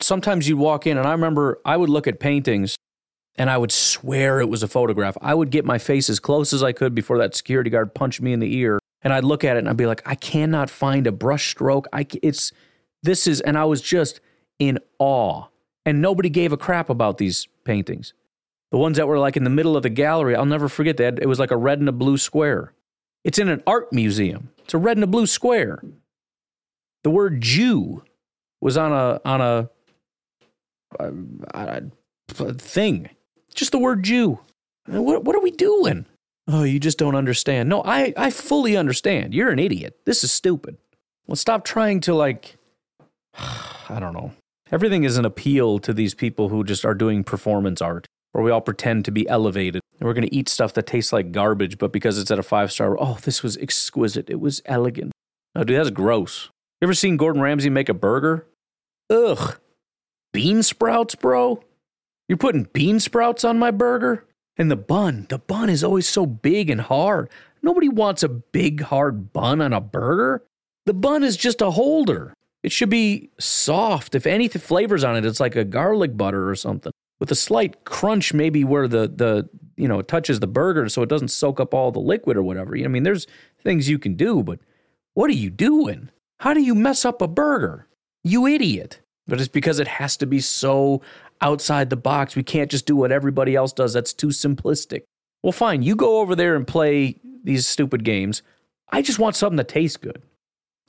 [0.02, 2.76] sometimes you'd walk in and I remember I would look at paintings
[3.36, 5.18] and I would swear it was a photograph.
[5.22, 8.22] I would get my face as close as I could before that security guard punched
[8.22, 10.70] me in the ear and I'd look at it and I'd be like, I cannot
[10.70, 11.88] find a brush stroke.
[11.94, 12.52] I it's
[13.04, 14.20] this is and I was just
[14.60, 15.46] in awe.
[15.86, 18.14] And nobody gave a crap about these paintings.
[18.72, 21.20] The ones that were like in the middle of the gallery, I'll never forget that.
[21.22, 22.74] It was like a red and a blue square.
[23.24, 24.50] It's in an art museum.
[24.60, 25.82] It's a red and a blue square.
[27.04, 28.04] The word Jew
[28.60, 29.70] was on a on a,
[31.00, 31.84] a,
[32.40, 33.10] a, thing.
[33.54, 34.40] Just the word Jew.
[34.88, 36.06] What what are we doing?
[36.48, 37.70] Oh, you just don't understand.
[37.70, 39.34] No, I I fully understand.
[39.34, 40.00] You're an idiot.
[40.06, 40.78] This is stupid.
[41.28, 42.58] Well, stop trying to like
[43.90, 44.34] I don't know.
[44.72, 48.52] Everything is an appeal to these people who just are doing performance art where we
[48.52, 49.82] all pretend to be elevated.
[50.00, 52.44] And we're going to eat stuff that tastes like garbage, but because it's at a
[52.44, 54.30] five star, oh, this was exquisite.
[54.30, 55.12] It was elegant.
[55.56, 56.50] Oh, dude, that's gross.
[56.80, 58.46] You ever seen Gordon Ramsay make a burger?
[59.10, 59.58] Ugh.
[60.34, 61.64] Bean sprouts, bro?
[62.30, 64.27] You're putting bean sprouts on my burger?
[64.58, 67.30] And the bun, the bun is always so big and hard.
[67.62, 70.44] Nobody wants a big, hard bun on a burger.
[70.86, 72.34] The bun is just a holder.
[72.64, 74.16] It should be soft.
[74.16, 77.84] If any flavors on it, it's like a garlic butter or something with a slight
[77.86, 81.60] crunch maybe where the the you know it touches the burger so it doesn't soak
[81.60, 82.78] up all the liquid or whatever.
[82.78, 83.28] I mean, there's
[83.64, 84.60] things you can do, but
[85.14, 86.10] what are you doing?
[86.40, 87.88] How do you mess up a burger?
[88.24, 89.00] You idiot.
[89.28, 91.02] But it's because it has to be so
[91.42, 92.36] outside the box.
[92.36, 93.94] We can't just do what everybody else does.
[93.94, 95.04] That's too simplistic.
[95.44, 95.82] Well, fine.
[95.84, 98.42] You go over there and play these stupid games.
[98.90, 100.22] I just want something that tastes good.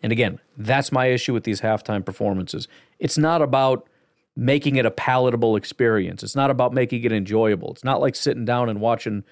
[0.03, 2.69] And again, that's my issue with these halftime performances.
[2.99, 3.89] It's not about
[4.37, 6.23] making it a palatable experience.
[6.23, 7.73] It's not about making it enjoyable.
[7.73, 9.25] It's not like sitting down and watching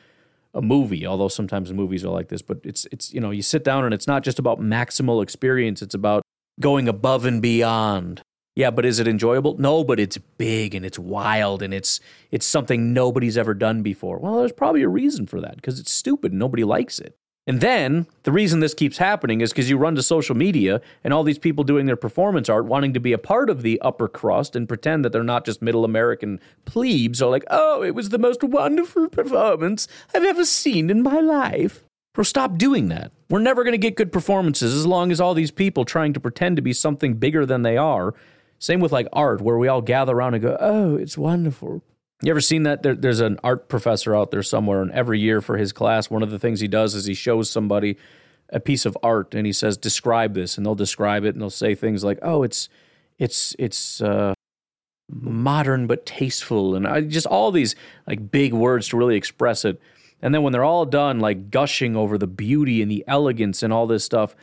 [0.52, 3.62] a movie, although sometimes movies are like this, but it's it's you know, you sit
[3.62, 6.22] down and it's not just about maximal experience, it's about
[6.58, 8.22] going above and beyond.
[8.56, 9.56] Yeah, but is it enjoyable?
[9.58, 14.18] No, but it's big and it's wild and it's it's something nobody's ever done before.
[14.18, 17.16] Well, there's probably a reason for that because it's stupid and nobody likes it.
[17.46, 21.12] And then the reason this keeps happening is because you run to social media and
[21.12, 24.08] all these people doing their performance art wanting to be a part of the upper
[24.08, 28.08] crust and pretend that they're not just middle American plebes are like, oh, it was
[28.08, 31.84] the most wonderful performance I've ever seen in my life.
[32.14, 33.12] Bro, stop doing that.
[33.28, 36.20] We're never going to get good performances as long as all these people trying to
[36.20, 38.14] pretend to be something bigger than they are.
[38.58, 41.82] Same with like art, where we all gather around and go, oh, it's wonderful.
[42.22, 42.82] You ever seen that?
[42.82, 46.22] There, there's an art professor out there somewhere, and every year for his class, one
[46.22, 47.98] of the things he does is he shows somebody
[48.50, 51.50] a piece of art, and he says, "Describe this," and they'll describe it, and they'll
[51.50, 52.68] say things like, "Oh, it's,
[53.18, 54.32] it's, it's." Uh,
[55.08, 57.76] modern but tasteful and I, just all these
[58.08, 59.80] like big words to really express it
[60.20, 63.72] and then when they're all done like gushing over the beauty and the elegance and
[63.72, 64.34] all this stuff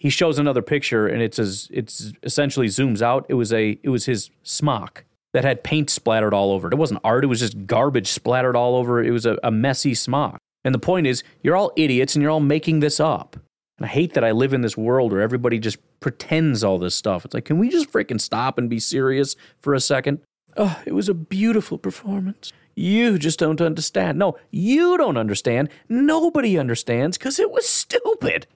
[0.00, 3.90] he shows another picture and it's as it's essentially zooms out it was a it
[3.90, 6.74] was his smock that had paint splattered all over it.
[6.74, 9.02] It wasn't art, it was just garbage splattered all over.
[9.02, 10.38] It was a, a messy smock.
[10.64, 13.36] And the point is, you're all idiots and you're all making this up.
[13.78, 16.94] And I hate that I live in this world where everybody just pretends all this
[16.94, 17.24] stuff.
[17.24, 20.20] It's like, can we just freaking stop and be serious for a second?
[20.56, 22.52] Oh, it was a beautiful performance.
[22.74, 24.18] You just don't understand.
[24.18, 25.68] No, you don't understand.
[25.88, 28.46] Nobody understands because it was stupid.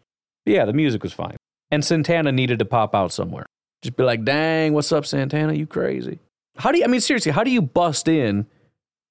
[0.44, 1.37] But yeah, the music was fine.
[1.70, 3.46] And Santana needed to pop out somewhere.
[3.83, 5.54] Just be like, dang, what's up, Santana?
[5.54, 6.18] You crazy.
[6.57, 8.46] How do you, I mean, seriously, how do you bust in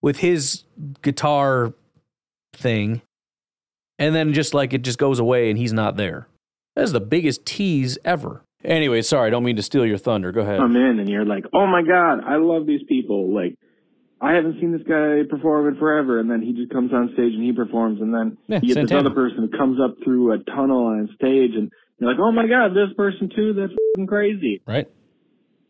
[0.02, 0.64] with his
[1.02, 1.74] guitar
[2.54, 3.02] thing
[4.00, 6.28] and then just like it just goes away and he's not there?
[6.76, 8.42] That is the biggest tease ever.
[8.64, 10.32] Anyway, sorry, I don't mean to steal your thunder.
[10.32, 10.60] Go ahead.
[10.60, 13.34] Come in and you're like, oh my God, I love these people.
[13.34, 13.56] Like,
[14.24, 16.20] I haven't seen this guy perform in forever.
[16.20, 18.00] And then he just comes on stage and he performs.
[18.00, 21.10] And then Yeah, you get this other person who comes up through a tunnel on
[21.16, 21.70] stage and
[22.00, 23.74] you're like, oh my God, this person too, that's
[24.08, 24.62] crazy.
[24.66, 24.88] Right?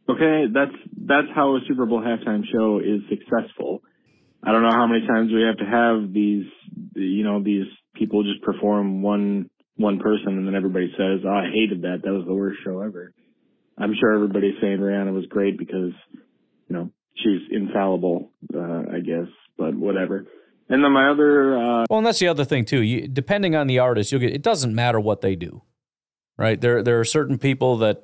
[0.08, 0.76] Okay, that's
[1.08, 3.82] that's how a Super Bowl halftime show is successful.
[4.44, 6.46] I don't know how many times we have to have these,
[6.94, 11.50] you know, these people just perform one one person and then everybody says, oh, "I
[11.52, 12.02] hated that.
[12.04, 13.14] That was the worst show ever."
[13.78, 15.94] I'm sure everybody's saying Rihanna was great because,
[16.68, 19.28] you know, she was infallible, uh, I guess.
[19.58, 20.26] But whatever.
[20.70, 22.82] And then my other, uh, Well, and that's the other thing too.
[22.82, 24.34] You, depending on the artist, you'll get.
[24.34, 25.62] It doesn't matter what they do,
[26.38, 26.60] right?
[26.60, 28.04] There, there are certain people that,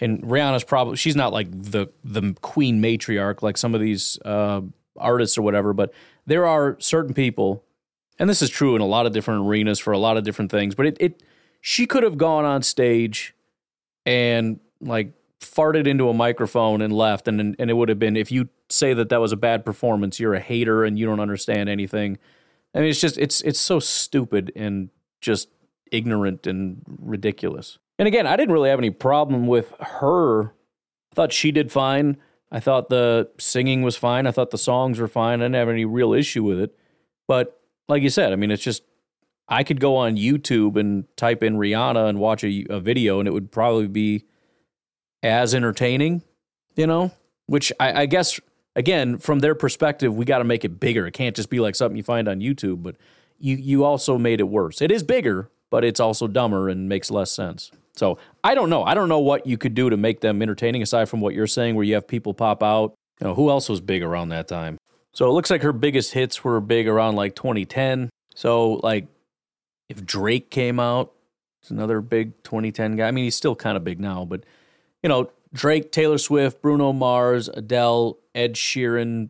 [0.00, 4.62] and Rihanna's probably she's not like the the queen matriarch like some of these uh,
[4.96, 5.92] artists or whatever, but
[6.26, 7.64] there are certain people,
[8.18, 10.50] and this is true in a lot of different arenas for a lot of different
[10.50, 11.22] things, but it, it
[11.60, 13.34] she could have gone on stage
[14.04, 15.12] and like
[15.46, 18.92] farted into a microphone and left and and it would have been if you say
[18.94, 22.18] that that was a bad performance you're a hater and you don't understand anything.
[22.74, 24.90] I mean it's just it's it's so stupid and
[25.20, 25.48] just
[25.92, 27.78] ignorant and ridiculous.
[27.98, 30.46] And again i didn't really have any problem with her.
[31.12, 32.18] I thought she did fine.
[32.50, 34.26] I thought the singing was fine.
[34.26, 35.40] I thought the songs were fine.
[35.40, 36.76] I didn't have any real issue with it.
[37.26, 37.56] But
[37.88, 38.82] like you said i mean it's just
[39.48, 43.28] i could go on youtube and type in rihanna and watch a, a video and
[43.28, 44.24] it would probably be
[45.22, 46.22] as entertaining,
[46.74, 47.12] you know,
[47.46, 48.40] which I, I guess,
[48.74, 51.06] again, from their perspective, we got to make it bigger.
[51.06, 52.96] It can't just be like something you find on YouTube, but
[53.38, 54.80] you, you also made it worse.
[54.80, 57.70] It is bigger, but it's also dumber and makes less sense.
[57.94, 58.84] So I don't know.
[58.84, 61.46] I don't know what you could do to make them entertaining aside from what you're
[61.46, 62.94] saying, where you have people pop out.
[63.20, 64.76] You know, who else was big around that time?
[65.12, 68.10] So it looks like her biggest hits were big around like 2010.
[68.34, 69.06] So like
[69.88, 71.12] if Drake came out,
[71.62, 73.08] it's another big 2010 guy.
[73.08, 74.44] I mean, he's still kind of big now, but
[75.06, 79.28] you know, Drake, Taylor Swift, Bruno Mars, Adele, Ed Sheeran,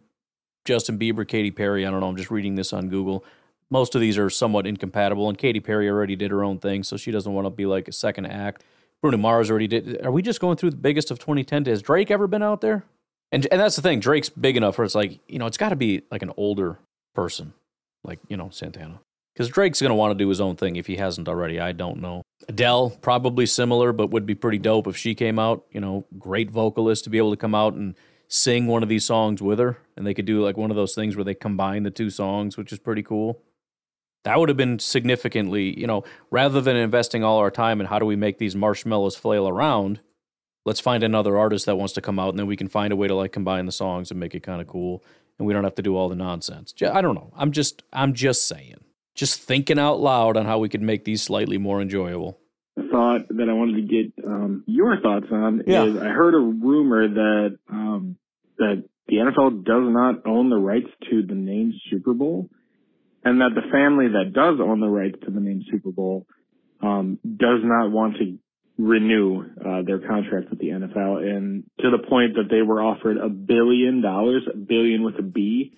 [0.64, 1.84] Justin Bieber, Katy Perry.
[1.84, 2.08] I don't know.
[2.08, 3.22] I'm just reading this on Google.
[3.70, 6.96] Most of these are somewhat incompatible, and Katy Perry already did her own thing, so
[6.96, 8.64] she doesn't want to be like a second act.
[9.02, 10.02] Bruno Mars already did.
[10.02, 11.66] Are we just going through the biggest of 2010?
[11.66, 12.86] Has Drake ever been out there?
[13.30, 14.00] And and that's the thing.
[14.00, 16.78] Drake's big enough where it's like you know it's got to be like an older
[17.14, 17.52] person,
[18.02, 19.00] like you know Santana,
[19.36, 21.60] because Drake's gonna want to do his own thing if he hasn't already.
[21.60, 22.22] I don't know.
[22.48, 25.66] Adele, probably similar, but would be pretty dope if she came out.
[25.70, 27.94] You know, great vocalist to be able to come out and
[28.28, 29.76] sing one of these songs with her.
[29.94, 32.56] And they could do like one of those things where they combine the two songs,
[32.56, 33.42] which is pretty cool.
[34.24, 37.98] That would have been significantly, you know, rather than investing all our time in how
[37.98, 40.00] do we make these marshmallows flail around,
[40.64, 42.96] let's find another artist that wants to come out and then we can find a
[42.96, 45.04] way to like combine the songs and make it kind of cool.
[45.38, 46.72] And we don't have to do all the nonsense.
[46.82, 47.34] I don't know.
[47.36, 48.85] I'm just, I'm just saying
[49.16, 52.38] just thinking out loud on how we could make these slightly more enjoyable.
[52.76, 55.84] Thought that I wanted to get um, your thoughts on yeah.
[55.84, 58.16] is I heard a rumor that um,
[58.58, 62.50] that the NFL does not own the rights to the name Super Bowl,
[63.24, 66.26] and that the family that does own the rights to the name Super Bowl
[66.82, 68.38] um, does not want to
[68.78, 73.16] renew uh, their contract with the NFL, and to the point that they were offered
[73.16, 75.72] a billion dollars, a billion with a B,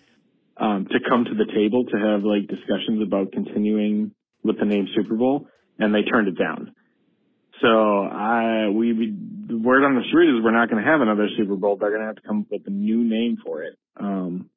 [0.58, 4.88] um, to come to the table to have like discussions about continuing with the name
[4.94, 5.46] Super Bowl,
[5.78, 6.74] and they turned it down.
[7.60, 9.14] So I we, we
[9.48, 11.76] the word on the street is we're not going to have another Super Bowl.
[11.76, 13.76] They're going to have to come up with a new name for it.
[13.96, 14.50] Um,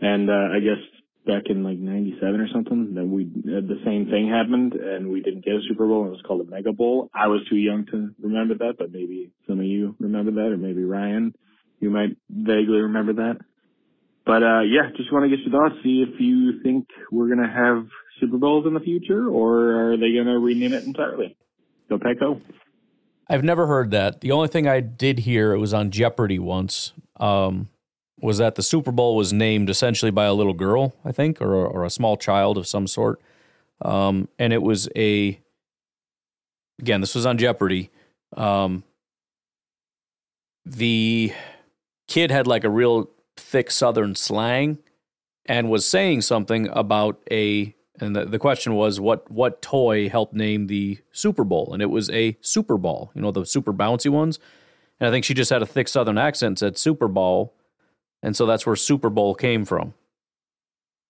[0.00, 0.82] and uh, I guess
[1.26, 5.20] back in like '97 or something, that we uh, the same thing happened, and we
[5.20, 6.02] didn't get a Super Bowl.
[6.02, 7.10] And It was called a Mega Bowl.
[7.14, 10.56] I was too young to remember that, but maybe some of you remember that, or
[10.56, 11.34] maybe Ryan,
[11.80, 13.38] you might vaguely remember that.
[14.26, 15.82] But uh, yeah, just want to get your thoughts.
[15.82, 17.86] See if you think we're gonna have
[18.20, 21.36] Super Bowls in the future, or are they gonna rename it entirely?
[21.88, 22.40] Go Petco.
[23.28, 24.20] I've never heard that.
[24.20, 26.92] The only thing I did hear it was on Jeopardy once.
[27.18, 27.68] Um,
[28.20, 31.54] was that the Super Bowl was named essentially by a little girl, I think, or
[31.54, 33.20] or a small child of some sort,
[33.82, 35.38] um, and it was a.
[36.80, 37.90] Again, this was on Jeopardy.
[38.36, 38.82] Um,
[40.64, 41.32] the
[42.08, 44.78] kid had like a real thick Southern slang
[45.46, 50.34] and was saying something about a and the, the question was what what toy helped
[50.34, 51.72] name the Super Bowl?
[51.72, 54.38] And it was a Super Ball you know the super bouncy ones.
[55.00, 57.54] And I think she just had a thick Southern accent said Super Bowl.
[58.22, 59.94] And so that's where Super Bowl came from.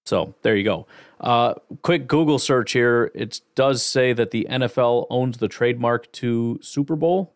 [0.07, 0.87] So there you go.
[1.21, 3.11] Uh, quick Google search here.
[3.15, 7.34] It does say that the NFL owns the trademark to Super Bowl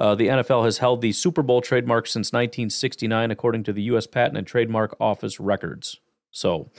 [0.00, 4.06] uh, the NFL has held the Super Bowl trademark since 1969, according to the U.S.
[4.06, 6.00] Patent and Trademark Office records.
[6.30, 6.70] So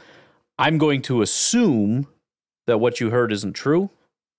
[0.58, 2.08] I'm going to assume
[2.66, 3.92] that what you heard isn't true,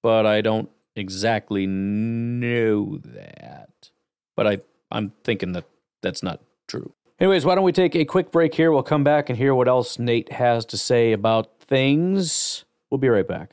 [0.02, 3.90] but I don't exactly know that.
[4.36, 4.58] But I,
[4.90, 5.64] I'm thinking that
[6.02, 6.92] that's not true.
[7.20, 8.72] Anyways, why don't we take a quick break here?
[8.72, 12.64] We'll come back and hear what else Nate has to say about things.
[12.90, 13.50] We'll be right back.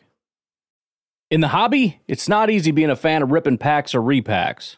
[1.29, 4.77] In the hobby, it's not easy being a fan of ripping packs or repacks.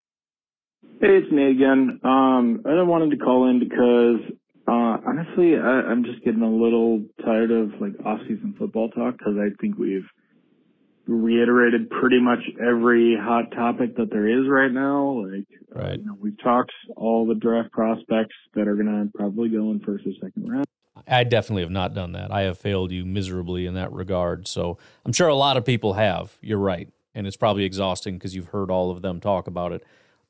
[1.01, 1.99] Hey, it's me again.
[2.03, 4.21] Um, I wanted to call in because
[4.67, 9.33] uh, honestly, I, I'm just getting a little tired of like off-season football talk because
[9.39, 10.05] I think we've
[11.07, 15.25] reiterated pretty much every hot topic that there is right now.
[15.25, 15.97] Like, right.
[15.97, 19.79] you know, we've talked all the draft prospects that are going to probably go in
[19.79, 20.67] first or second round.
[21.07, 22.31] I definitely have not done that.
[22.31, 24.47] I have failed you miserably in that regard.
[24.47, 26.37] So I'm sure a lot of people have.
[26.41, 26.89] You're right.
[27.15, 29.83] And it's probably exhausting because you've heard all of them talk about it.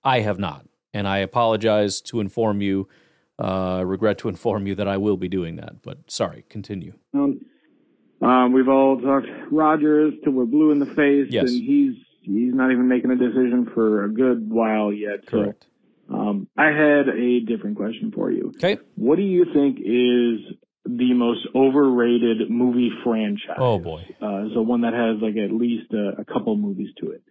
[0.03, 0.65] I have not.
[0.93, 2.87] And I apologize to inform you,
[3.39, 5.81] uh, regret to inform you that I will be doing that.
[5.81, 6.93] But sorry, continue.
[7.13, 7.39] Um,
[8.21, 11.49] um, we've all talked Rodgers till we're blue in the face, Yes.
[11.51, 15.25] and he's he's not even making a decision for a good while yet.
[15.25, 15.65] Correct.
[16.09, 18.51] So, um, I had a different question for you.
[18.57, 18.77] Okay.
[18.95, 23.55] What do you think is the most overrated movie franchise?
[23.57, 24.03] Oh, boy.
[24.21, 27.23] Uh, so one that has like at least a, a couple movies to it.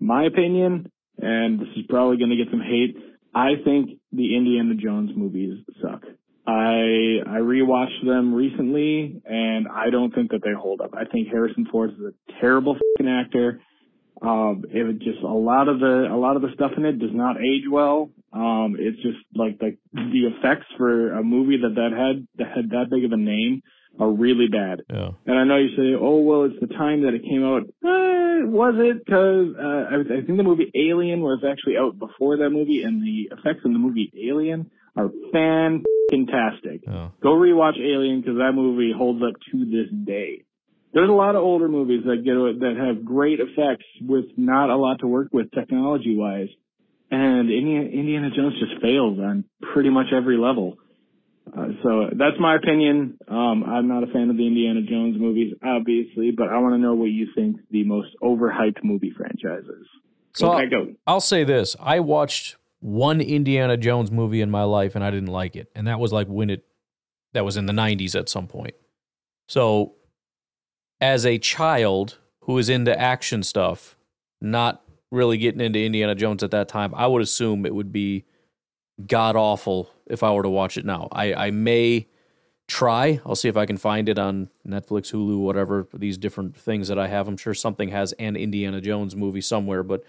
[0.00, 2.96] My opinion, and this is probably going to get some hate.
[3.34, 6.02] I think the Indiana Jones movies suck.
[6.46, 10.90] I I rewatched them recently, and I don't think that they hold up.
[10.94, 13.60] I think Harrison Ford is a terrible actor.
[14.22, 17.12] Um, it just a lot of the a lot of the stuff in it does
[17.12, 18.10] not age well.
[18.32, 22.70] Um, it's just like the the effects for a movie that that had that had
[22.70, 23.62] that big of a name
[23.98, 24.82] are really bad.
[24.92, 25.10] Yeah.
[25.26, 27.62] And I know you say, oh well, it's the time that it came out.
[27.62, 29.04] Uh, was it?
[29.04, 33.02] Because uh, I, I think the movie Alien was actually out before that movie, and
[33.02, 36.82] the effects in the movie Alien are fantastic.
[36.88, 37.12] Oh.
[37.22, 40.44] Go rewatch Alien because that movie holds up to this day.
[40.92, 44.76] There's a lot of older movies that get that have great effects with not a
[44.76, 46.48] lot to work with technology wise,
[47.10, 50.76] and Indiana Jones just fails on pretty much every level.
[51.56, 53.16] Uh, so that's my opinion.
[53.28, 56.78] Um, I'm not a fan of the Indiana Jones movies, obviously, but I want to
[56.78, 59.86] know what you think the most overhyped movie franchise is.
[60.34, 60.86] So I'll.
[61.06, 65.28] I'll say this: I watched one Indiana Jones movie in my life, and I didn't
[65.28, 66.64] like it, and that was like when it
[67.34, 68.74] that was in the '90s at some point.
[69.48, 69.94] So,
[71.00, 73.96] as a child who is into action stuff,
[74.40, 74.82] not
[75.12, 78.24] really getting into Indiana Jones at that time, I would assume it would be
[79.06, 81.08] god awful if I were to watch it now.
[81.12, 82.08] I, I may
[82.66, 83.20] try.
[83.26, 86.98] I'll see if I can find it on Netflix, Hulu, whatever, these different things that
[86.98, 87.28] I have.
[87.28, 90.04] I'm sure something has an Indiana Jones movie somewhere, but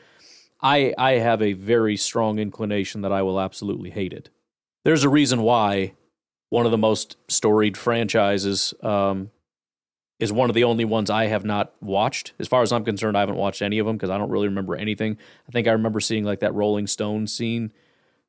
[0.61, 4.29] I I have a very strong inclination that I will absolutely hate it.
[4.83, 5.93] There's a reason why
[6.49, 9.31] one of the most storied franchises um,
[10.19, 12.33] is one of the only ones I have not watched.
[12.39, 14.47] As far as I'm concerned, I haven't watched any of them because I don't really
[14.47, 15.17] remember anything.
[15.47, 17.73] I think I remember seeing like that Rolling Stone scene,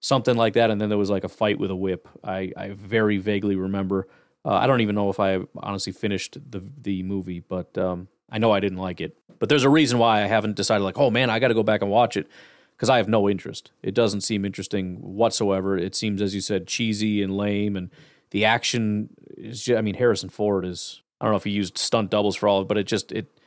[0.06, 2.08] something like that, and then there was like a fight with a whip.
[2.22, 4.06] I, I very vaguely remember.
[4.44, 8.38] Uh, I don't even know if I honestly finished the the movie, but um, I
[8.38, 9.18] know I didn't like it.
[9.40, 11.64] But there's a reason why I haven't decided like, oh man, I got to go
[11.64, 12.28] back and watch it
[12.76, 13.72] because I have no interest.
[13.82, 15.76] It doesn't seem interesting whatsoever.
[15.76, 17.90] It seems, as you said, cheesy and lame, and
[18.30, 19.64] the action is.
[19.64, 21.02] Just, I mean, Harrison Ford is.
[21.20, 23.10] I don't know if he used stunt doubles for all of it, but it just
[23.10, 23.40] it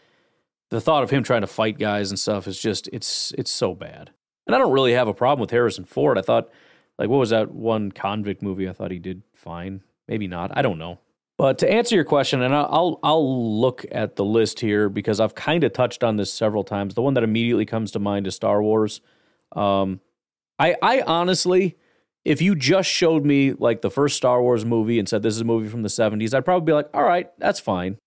[0.69, 3.73] the thought of him trying to fight guys and stuff is just it's it's so
[3.73, 4.11] bad.
[4.49, 6.17] And I don't really have a problem with Harrison Ford.
[6.17, 6.49] I thought
[6.97, 8.67] like what was that one convict movie?
[8.67, 9.81] I thought he did fine.
[10.07, 10.49] Maybe not.
[10.57, 10.97] I don't know.
[11.37, 15.35] But to answer your question, and I'll I'll look at the list here because I've
[15.35, 16.95] kind of touched on this several times.
[16.95, 19.01] The one that immediately comes to mind is Star Wars.
[19.51, 19.99] Um,
[20.57, 21.77] I I honestly,
[22.25, 25.41] if you just showed me like the first Star Wars movie and said this is
[25.41, 27.99] a movie from the '70s, I'd probably be like, all right, that's fine.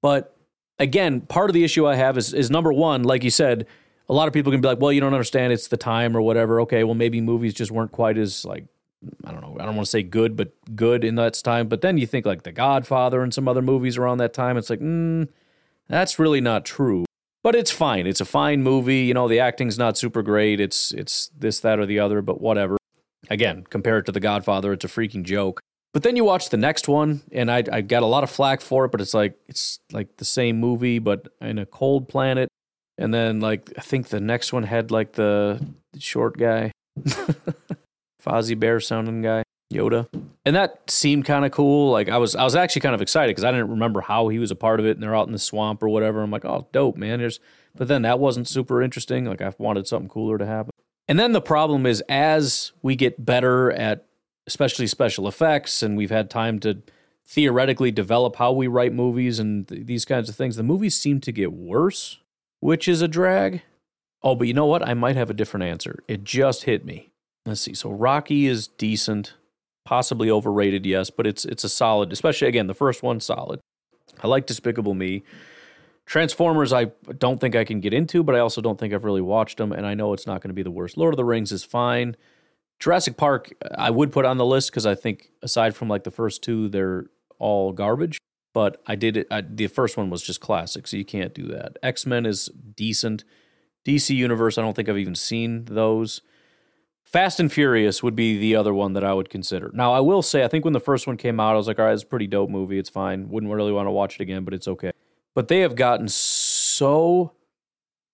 [0.00, 0.34] But
[0.78, 3.66] again, part of the issue I have is is number one, like you said,
[4.08, 6.22] a lot of people can be like, well, you don't understand, it's the time or
[6.22, 6.60] whatever.
[6.62, 8.66] Okay, well maybe movies just weren't quite as like
[9.24, 11.68] I don't know, I don't want to say good, but good in that time.
[11.68, 14.56] But then you think like The Godfather and some other movies around that time.
[14.56, 15.28] It's like, mm,
[15.88, 17.04] that's really not true.
[17.42, 18.06] But it's fine.
[18.06, 19.00] It's a fine movie.
[19.00, 20.60] You know, the acting's not super great.
[20.60, 22.76] It's it's this, that, or the other, but whatever.
[23.30, 25.60] Again, compare it to The Godfather, it's a freaking joke.
[25.92, 28.60] But then you watch the next one, and I, I got a lot of flack
[28.60, 32.48] for it, but it's like it's like the same movie, but in a cold planet.
[32.98, 35.64] And then like I think the next one had like the
[35.98, 36.72] short guy.
[38.22, 39.42] Fozzie Bear sounding guy,
[39.72, 40.08] Yoda.
[40.44, 41.90] And that seemed kind of cool.
[41.90, 44.38] Like I was I was actually kind of excited because I didn't remember how he
[44.38, 46.22] was a part of it and they're out in the swamp or whatever.
[46.22, 47.18] I'm like, oh dope, man.
[47.18, 47.40] There's
[47.74, 49.26] but then that wasn't super interesting.
[49.26, 50.70] Like I wanted something cooler to happen.
[51.08, 54.06] And then the problem is as we get better at
[54.46, 56.82] especially special effects and we've had time to
[57.26, 61.20] theoretically develop how we write movies and th- these kinds of things, the movies seem
[61.20, 62.18] to get worse,
[62.60, 63.62] which is a drag.
[64.22, 64.86] Oh, but you know what?
[64.86, 66.02] I might have a different answer.
[66.08, 67.10] It just hit me.
[67.44, 67.74] Let's see.
[67.74, 69.34] So Rocky is decent,
[69.84, 72.12] possibly overrated, yes, but it's it's a solid.
[72.12, 73.60] Especially again, the first one solid.
[74.22, 75.22] I like Despicable Me.
[76.06, 76.86] Transformers, I
[77.18, 79.72] don't think I can get into, but I also don't think I've really watched them,
[79.72, 80.96] and I know it's not going to be the worst.
[80.96, 82.16] Lord of the Rings is fine.
[82.78, 86.10] Jurassic Park, I would put on the list because I think aside from like the
[86.12, 87.06] first two, they're
[87.38, 88.18] all garbage.
[88.56, 89.26] But I did it.
[89.30, 91.76] I, the first one was just classic, so you can't do that.
[91.82, 93.22] X Men is decent.
[93.84, 96.22] DC Universe, I don't think I've even seen those.
[97.04, 99.70] Fast and Furious would be the other one that I would consider.
[99.74, 101.78] Now, I will say, I think when the first one came out, I was like,
[101.78, 102.78] all right, it's a pretty dope movie.
[102.78, 103.28] It's fine.
[103.28, 104.92] Wouldn't really want to watch it again, but it's okay.
[105.34, 107.32] But they have gotten so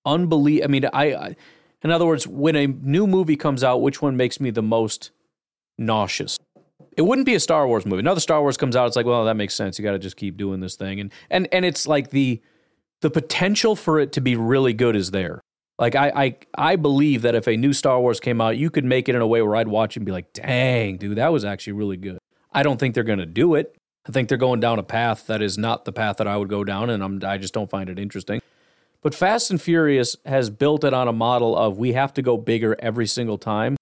[0.04, 0.64] unbelievable.
[0.64, 1.36] I mean, I, I,
[1.82, 5.12] in other words, when a new movie comes out, which one makes me the most
[5.78, 6.36] nauseous?
[6.96, 8.00] It wouldn't be a Star Wars movie.
[8.00, 9.78] Another Star Wars comes out, it's like, well, that makes sense.
[9.78, 12.40] You got to just keep doing this thing, and and and it's like the
[13.00, 15.40] the potential for it to be really good is there.
[15.78, 18.84] Like I, I I believe that if a new Star Wars came out, you could
[18.84, 21.32] make it in a way where I'd watch it and be like, "Dang, dude, that
[21.32, 22.18] was actually really good."
[22.52, 23.76] I don't think they're going to do it.
[24.06, 26.48] I think they're going down a path that is not the path that I would
[26.48, 28.40] go down, and I'm, I just don't find it interesting.
[29.00, 32.36] But Fast and Furious has built it on a model of we have to go
[32.36, 33.76] bigger every single time,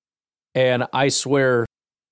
[0.54, 1.66] and I swear,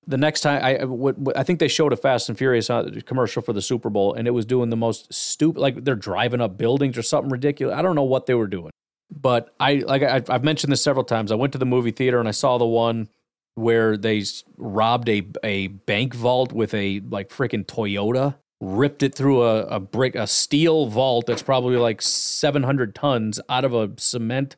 [0.09, 3.53] the next time I I think they showed a Fast and Furious uh, commercial for
[3.53, 6.97] the Super Bowl, and it was doing the most stupid, like they're driving up buildings
[6.97, 7.77] or something ridiculous.
[7.77, 8.71] I don't know what they were doing.
[9.11, 11.31] But I like I, I've mentioned this several times.
[11.31, 13.09] I went to the movie theater and I saw the one
[13.55, 14.25] where they
[14.57, 19.81] robbed a a bank vault with a like freaking Toyota, ripped it through a, a
[19.81, 24.57] brick a steel vault that's probably like 700 tons out of a cement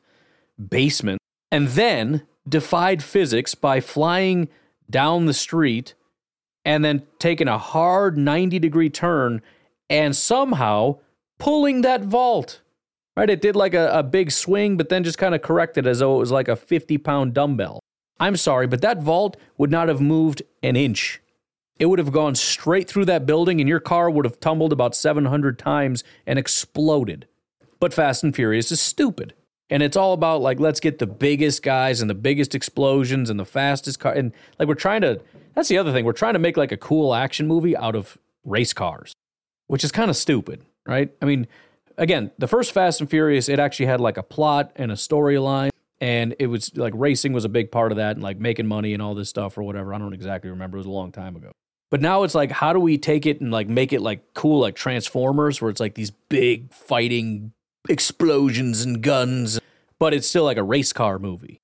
[0.69, 1.19] basement,
[1.51, 4.47] and then defied physics by flying
[4.91, 5.95] down the street
[6.63, 9.41] and then taking a hard 90 degree turn
[9.89, 10.99] and somehow
[11.39, 12.61] pulling that vault
[13.15, 13.29] right?
[13.29, 16.15] It did like a, a big swing, but then just kind of corrected as though
[16.15, 17.79] it was like a 50 pound dumbbell.
[18.19, 21.21] I'm sorry, but that vault would not have moved an inch.
[21.79, 24.95] It would have gone straight through that building, and your car would have tumbled about
[24.95, 27.27] 700 times and exploded.
[27.79, 29.33] But Fast and Furious is stupid.
[29.71, 33.39] And it's all about like, let's get the biggest guys and the biggest explosions and
[33.39, 34.11] the fastest car.
[34.11, 35.21] And like, we're trying to,
[35.55, 36.03] that's the other thing.
[36.03, 39.13] We're trying to make like a cool action movie out of race cars,
[39.67, 41.09] which is kind of stupid, right?
[41.21, 41.47] I mean,
[41.97, 45.69] again, the first Fast and Furious, it actually had like a plot and a storyline.
[46.01, 48.93] And it was like racing was a big part of that and like making money
[48.93, 49.93] and all this stuff or whatever.
[49.93, 50.77] I don't exactly remember.
[50.77, 51.51] It was a long time ago.
[51.91, 54.61] But now it's like, how do we take it and like make it like cool,
[54.61, 57.53] like Transformers, where it's like these big fighting
[57.89, 59.59] explosions and guns,
[59.99, 61.59] but it's still like a race car movie.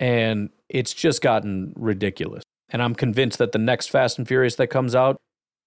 [0.00, 2.42] And it's just gotten ridiculous.
[2.70, 5.16] And I'm convinced that the next Fast and Furious that comes out,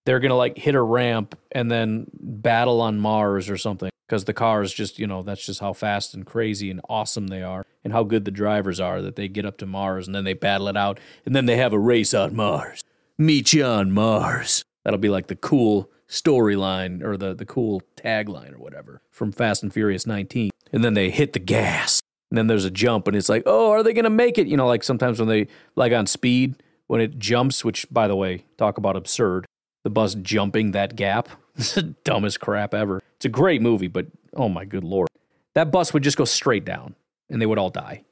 [0.05, 4.34] they're gonna like hit a ramp and then battle on Mars or something because the
[4.34, 7.93] cars just you know that's just how fast and crazy and awesome they are and
[7.93, 10.68] how good the drivers are that they get up to Mars and then they battle
[10.68, 12.84] it out and then they have a race on Mars.
[13.18, 14.64] Meet you on Mars.
[14.84, 19.64] That'll be like the cool storyline or the the cool tagline or whatever from Fast
[19.64, 20.51] and Furious 19.
[20.74, 22.01] And then they hit the gas.
[22.30, 24.47] And then there's a jump and it's like, "Oh, are they going to make it?"
[24.47, 28.16] You know, like sometimes when they like on speed when it jumps, which by the
[28.16, 29.45] way, talk about absurd
[29.84, 31.30] the bus jumping that gap.
[31.57, 33.01] It's the dumbest crap ever.
[33.18, 35.09] It's a great movie, but oh my good lord,
[35.53, 36.95] that bus would just go straight down,
[37.30, 38.05] and they would all die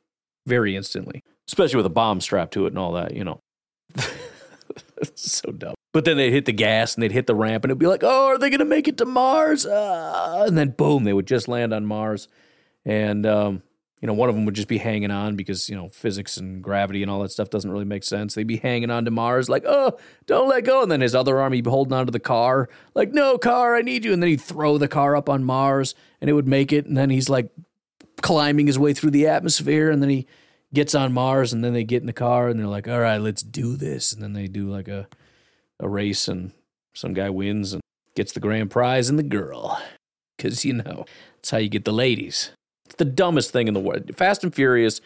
[0.45, 3.15] very instantly, especially with a bomb strapped to it and all that.
[3.15, 3.39] You know,
[5.15, 5.75] so dumb.
[5.91, 8.03] But then they'd hit the gas and they'd hit the ramp, and it'd be like,
[8.03, 9.65] oh, are they gonna make it to Mars?
[9.65, 12.27] Uh, and then boom, they would just land on Mars,
[12.85, 13.63] and um,
[14.01, 16.63] you know, one of them would just be hanging on because, you know, physics and
[16.63, 18.33] gravity and all that stuff doesn't really make sense.
[18.33, 20.83] They'd be hanging on to Mars, like, oh, don't let go.
[20.83, 23.81] And then his other arm, he'd be holding onto the car, like, no, car, I
[23.81, 24.13] need you.
[24.13, 26.85] And then he'd throw the car up on Mars and it would make it.
[26.85, 27.51] And then he's like
[28.21, 29.91] climbing his way through the atmosphere.
[29.91, 30.27] And then he
[30.73, 33.19] gets on Mars and then they get in the car and they're like, all right,
[33.19, 34.13] let's do this.
[34.13, 35.09] And then they do like a,
[35.79, 36.51] a race and
[36.93, 37.81] some guy wins and
[38.15, 39.81] gets the grand prize and the girl.
[40.37, 41.05] Because, you know,
[41.35, 42.51] that's how you get the ladies.
[42.85, 44.15] It's the dumbest thing in the world.
[44.15, 45.01] Fast and Furious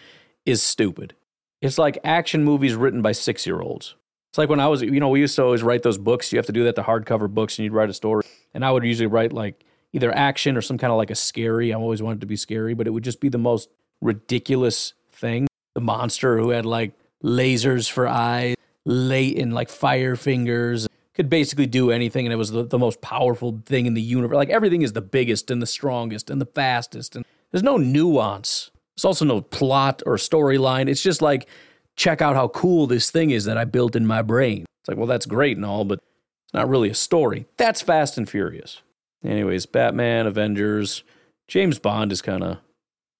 [0.45, 1.15] is stupid.
[1.61, 3.95] It's like action movies written by six year olds.
[4.31, 6.31] It's like when I was, you know, we used to always write those books.
[6.31, 8.25] You have to do that, the hardcover books, and you'd write a story.
[8.53, 9.63] And I would usually write like
[9.93, 11.71] either action or some kind of like a scary.
[11.71, 13.69] I always wanted to be scary, but it would just be the most
[14.01, 15.47] ridiculous thing.
[15.75, 16.93] The monster who had like
[17.23, 18.55] lasers for eyes,
[18.85, 23.01] late and like fire fingers, could basically do anything, and it was the, the most
[23.01, 24.35] powerful thing in the universe.
[24.35, 28.71] Like everything is the biggest and the strongest and the fastest, and there's no nuance.
[28.95, 30.89] There's also no plot or storyline.
[30.89, 31.47] It's just like,
[31.95, 34.65] check out how cool this thing is that I built in my brain.
[34.81, 35.99] It's like, well, that's great and all, but
[36.45, 37.45] it's not really a story.
[37.57, 38.81] That's Fast and Furious.
[39.23, 41.03] Anyways, Batman, Avengers,
[41.47, 42.57] James Bond is kind of,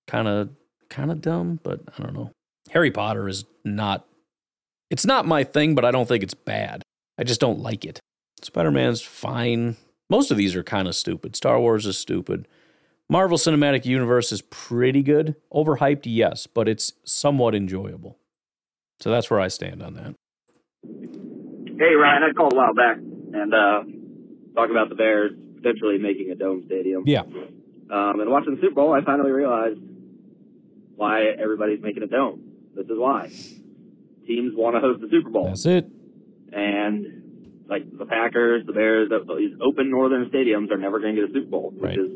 [0.07, 0.49] kind of,
[0.89, 2.32] kind of dumb, but I don't know.
[2.72, 4.05] Harry Potter is not,
[4.93, 6.83] it's not my thing, but I don't think it's bad.
[7.17, 7.99] I just don't like it.
[8.43, 9.75] Spider Man's fine.
[10.07, 11.35] Most of these are kind of stupid.
[11.35, 12.47] Star Wars is stupid.
[13.09, 15.35] Marvel Cinematic Universe is pretty good.
[15.51, 18.19] Overhyped, yes, but it's somewhat enjoyable.
[18.99, 20.13] So that's where I stand on that.
[20.85, 23.81] Hey Ryan, I called a while back and uh
[24.53, 27.01] talk about the Bears potentially making a dome stadium.
[27.07, 27.21] Yeah.
[27.21, 29.79] Um and watching the Super Bowl I finally realized
[30.95, 32.43] why everybody's making a dome.
[32.75, 33.31] This is why.
[34.28, 35.45] Teams want to host the Super Bowl.
[35.45, 35.88] That's it.
[36.51, 41.30] And like the Packers, the Bears, these open northern stadiums are never going to get
[41.30, 41.97] a Super Bowl, which Right.
[41.99, 42.11] is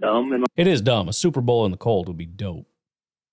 [0.00, 1.08] dumb and It is dumb.
[1.08, 2.66] A Super Bowl in the cold would be dope.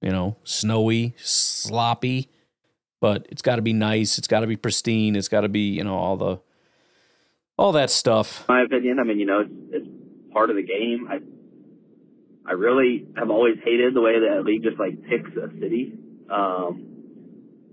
[0.01, 2.29] You know, snowy, sloppy,
[2.99, 4.17] but it's got to be nice.
[4.17, 5.15] It's got to be pristine.
[5.15, 6.39] It's got to be, you know, all the
[7.57, 8.43] all that stuff.
[8.49, 8.99] my opinion.
[8.99, 9.87] I mean, you know, it's, it's
[10.33, 11.07] part of the game.
[11.09, 11.19] I
[12.45, 15.93] I really have always hated the way that league just like picks a city.
[16.29, 16.92] Um,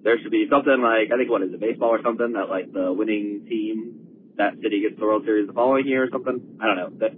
[0.02, 2.72] there should be something like I think what is it, baseball or something that like
[2.72, 6.56] the winning team that city gets the World Series the following year or something.
[6.60, 6.90] I don't know.
[6.98, 7.12] That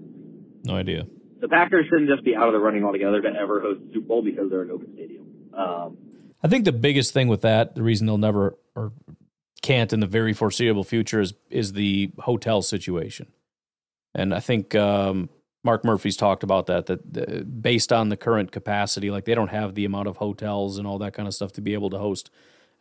[0.64, 1.06] No idea.
[1.40, 4.06] the Packers shouldn't just be out of the running altogether to ever host the Super
[4.08, 5.26] Bowl because they're an open stadium.
[5.56, 5.96] Um,
[6.42, 8.92] I think the biggest thing with that, the reason they'll never or
[9.62, 13.28] can't in the very foreseeable future is is the hotel situation.
[14.14, 15.30] And I think um,
[15.62, 16.86] Mark Murphy's talked about that.
[16.86, 20.78] That uh, based on the current capacity, like they don't have the amount of hotels
[20.78, 22.30] and all that kind of stuff to be able to host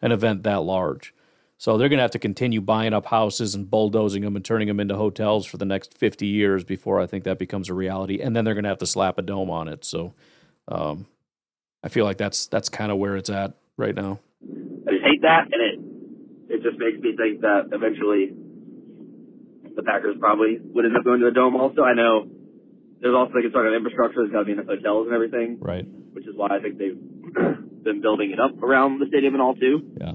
[0.01, 1.13] an event that large.
[1.57, 4.67] So they're going to have to continue buying up houses and bulldozing them and turning
[4.67, 8.19] them into hotels for the next 50 years before I think that becomes a reality.
[8.19, 9.85] And then they're going to have to slap a dome on it.
[9.85, 10.13] So
[10.67, 11.05] um,
[11.83, 14.19] I feel like that's that's kind of where it's at right now.
[14.43, 18.33] I just hate that, and it it just makes me think that eventually
[19.75, 21.55] the Packers probably would end up going to a dome.
[21.55, 22.27] Also, I know
[23.01, 24.21] there's also the concern of infrastructure.
[24.21, 25.85] There's got to be enough hotels and everything, Right.
[26.13, 26.97] which is why I think they've
[27.83, 29.91] been building it up around the stadium and all too.
[29.99, 30.13] Yeah.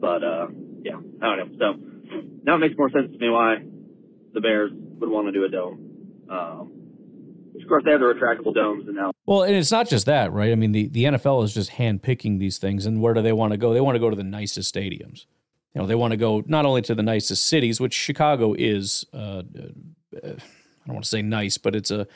[0.00, 0.46] But uh,
[0.82, 1.56] yeah, I don't know.
[1.58, 3.56] So now it makes more sense to me why
[4.32, 6.26] the Bears would want to do a dome.
[6.30, 6.76] Um,
[7.60, 10.32] of course they have the retractable domes, and now Well, and it's not just that,
[10.32, 10.52] right?
[10.52, 13.52] I mean, the, the NFL is just handpicking these things, and where do they want
[13.52, 13.72] to go?
[13.72, 15.26] They want to go to the nicest stadiums.
[15.74, 19.04] You know, they want to go not only to the nicest cities, which Chicago is.
[19.12, 19.42] Uh,
[20.22, 20.36] uh,
[20.86, 22.06] I don't want to say nice, but it's a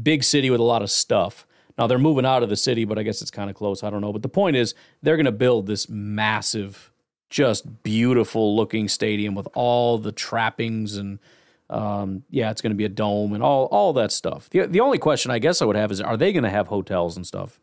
[0.00, 1.46] big city with a lot of stuff.
[1.80, 3.82] Now they're moving out of the city, but I guess it's kind of close.
[3.82, 4.12] I don't know.
[4.12, 6.92] But the point is, they're going to build this massive,
[7.30, 11.18] just beautiful looking stadium with all the trappings and
[11.70, 14.50] um, yeah, it's going to be a dome and all all that stuff.
[14.50, 16.66] The the only question I guess I would have is, are they going to have
[16.66, 17.58] hotels and stuff?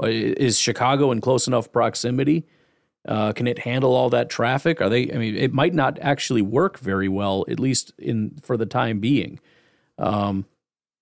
[0.00, 2.46] Uh, Is Chicago in close enough proximity?
[3.08, 4.80] Uh, can it handle all that traffic?
[4.80, 5.10] Are they?
[5.10, 9.00] I mean, it might not actually work very well, at least in for the time
[9.00, 9.40] being,
[9.98, 10.44] um,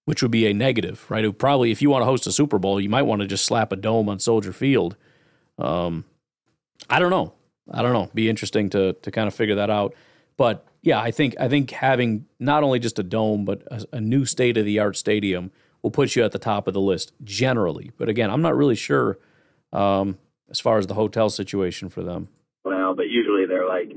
[0.04, 1.24] which would be a negative, right?
[1.24, 3.44] It probably, if you want to host a Super Bowl, you might want to just
[3.44, 4.96] slap a dome on Soldier Field.
[5.58, 6.04] Um,
[6.90, 7.32] I don't know.
[7.70, 8.10] I don't know.
[8.12, 9.94] Be interesting to to kind of figure that out.
[10.36, 14.00] But yeah, I think I think having not only just a dome but a, a
[14.00, 15.50] new state of the art stadium
[15.82, 17.92] will put you at the top of the list generally.
[17.96, 19.18] But again, I'm not really sure
[19.72, 20.18] um,
[20.50, 22.28] as far as the hotel situation for them.
[22.64, 23.92] well, but usually they're like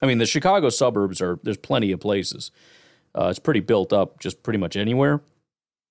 [0.00, 2.50] I mean, the Chicago suburbs are there's plenty of places.
[3.14, 5.20] Uh, it's pretty built up just pretty much anywhere,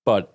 [0.04, 0.34] but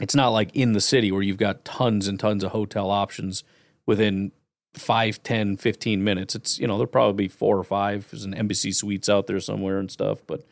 [0.00, 3.42] it's not like in the city where you've got tons and tons of hotel options
[3.86, 4.30] within
[4.74, 6.34] 5, 10, 15 minutes.
[6.34, 8.08] It's, you know, there'll probably be four or five.
[8.10, 10.44] There's an embassy suites out there somewhere and stuff, but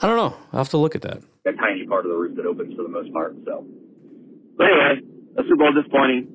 [0.00, 0.36] I don't know.
[0.52, 1.22] I'll have to look at that.
[1.46, 3.36] A tiny part of the roof that opens for the most part.
[3.44, 3.64] So,
[4.56, 5.00] but anyway,
[5.38, 6.28] a Super Bowl disappointing.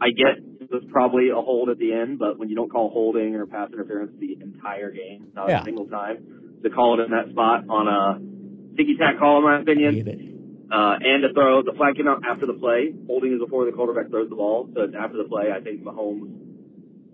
[0.00, 2.88] I get it was probably a hold at the end, but when you don't call
[2.90, 5.60] holding or pass interference the entire game, not Yeah.
[5.60, 6.24] a single time,
[6.62, 10.96] to call it in that spot on a ticky tack call, in my opinion, uh,
[11.00, 12.92] and to throw the flag came out after the play.
[13.06, 15.52] Holding is before the quarterback throws the ball, so it's after the play.
[15.52, 16.32] I think Mahomes,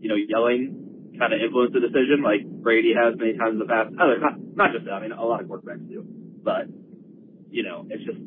[0.01, 3.66] you know, yelling kind of influenced the decision, like Brady has many times in the
[3.66, 3.90] past.
[3.99, 4.92] Other, not, not just that.
[4.92, 6.07] I mean, a lot of quarterbacks do,
[6.42, 6.70] but
[7.51, 8.18] you know, it's just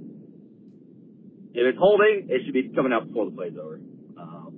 [1.53, 3.79] if it's holding, it should be coming out before the play's over.
[4.17, 4.53] Um,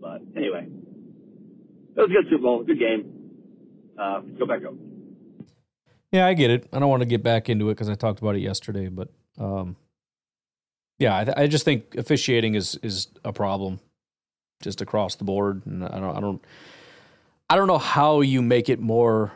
[0.00, 3.12] but anyway, it was a good Super Bowl, good game.
[3.98, 4.74] Uh, go back up.
[6.12, 6.68] Yeah, I get it.
[6.72, 9.08] I don't want to get back into it because I talked about it yesterday, but
[9.38, 9.76] um,
[10.98, 13.80] yeah, I, th- I just think officiating is is a problem,
[14.62, 16.44] just across the board, and I don't, I don't,
[17.48, 19.32] I don't know how you make it more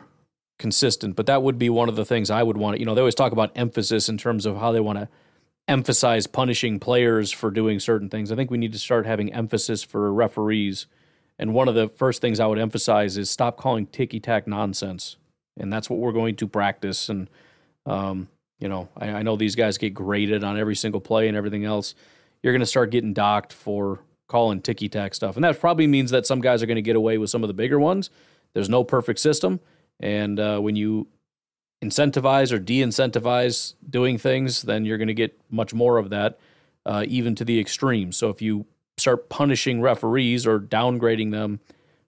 [0.59, 2.79] consistent, but that would be one of the things I would want.
[2.79, 5.07] You know, they always talk about emphasis in terms of how they want to
[5.67, 8.31] emphasize punishing players for doing certain things.
[8.31, 10.87] I think we need to start having emphasis for referees.
[11.39, 15.17] And one of the first things I would emphasize is stop calling ticky tack nonsense.
[15.57, 17.09] And that's what we're going to practice.
[17.09, 17.29] And,
[17.85, 18.27] um,
[18.59, 21.65] you know, I, I know these guys get graded on every single play and everything
[21.65, 21.95] else.
[22.43, 25.35] You're going to start getting docked for calling ticky tack stuff.
[25.35, 27.47] And that probably means that some guys are going to get away with some of
[27.47, 28.09] the bigger ones.
[28.53, 29.59] There's no perfect system.
[29.99, 31.07] And uh, when you
[31.83, 36.39] incentivize or de-incentivize doing things, then you're going to get much more of that,
[36.85, 38.11] uh, even to the extreme.
[38.11, 38.65] So if you
[38.97, 41.59] start punishing referees or downgrading them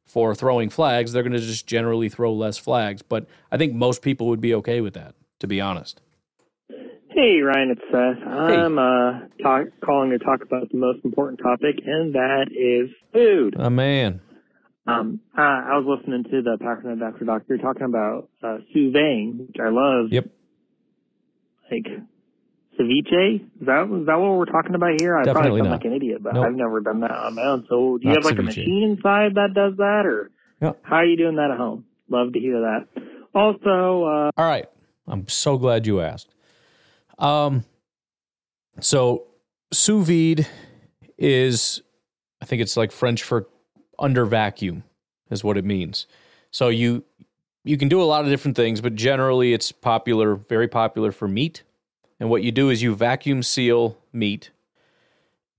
[0.08, 3.01] for throwing flags, they're going to just generally throw less flags.
[3.01, 6.01] But I think most people would be okay with that, to be honest.
[7.10, 8.28] Hey Ryan, it's Seth.
[8.28, 13.55] I'm uh talk, calling to talk about the most important topic, and that is food.
[13.58, 14.22] A man.
[14.86, 19.55] Um, uh, I was listening to the Packernet Doctor Doctor talking about uh, suvang, which
[19.60, 20.12] I love.
[20.12, 20.30] Yep.
[21.72, 21.88] Like
[22.80, 23.36] ceviche.
[23.59, 25.17] Is that is that what we're talking about here?
[25.17, 25.75] I Definitely probably sound not.
[25.78, 26.45] like an idiot, but Nope.
[26.45, 27.65] I've never done that on my own.
[27.69, 30.80] So, do you Not have like a machine inside that does that, or Yep.
[30.84, 31.86] how are you doing that at home?
[32.09, 32.88] Love to hear that.
[33.36, 34.65] Also, uh, All right.
[35.07, 36.34] I'm so glad you asked.
[37.19, 37.63] Um,
[38.80, 39.25] so
[39.71, 40.47] sous vide
[41.17, 41.82] is,
[42.41, 43.47] I think it's like French for
[43.99, 44.84] under vacuum,
[45.30, 46.07] is what it means.
[46.51, 47.03] So you
[47.63, 51.28] you can do a lot of different things, but generally it's popular, very popular for
[51.28, 51.63] meat.
[52.20, 54.49] And what you do is you vacuum seal meat,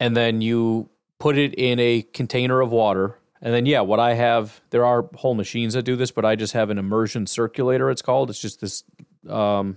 [0.01, 0.89] and then you
[1.19, 3.17] put it in a container of water.
[3.41, 6.35] And then, yeah, what I have, there are whole machines that do this, but I
[6.35, 7.91] just have an immersion circulator.
[7.91, 8.31] It's called.
[8.31, 8.83] It's just this,
[9.29, 9.77] um,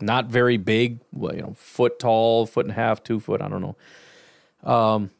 [0.00, 3.60] not very big, you know, foot tall, foot and a half, two foot, I don't
[3.60, 3.76] know,
[4.62, 5.10] um,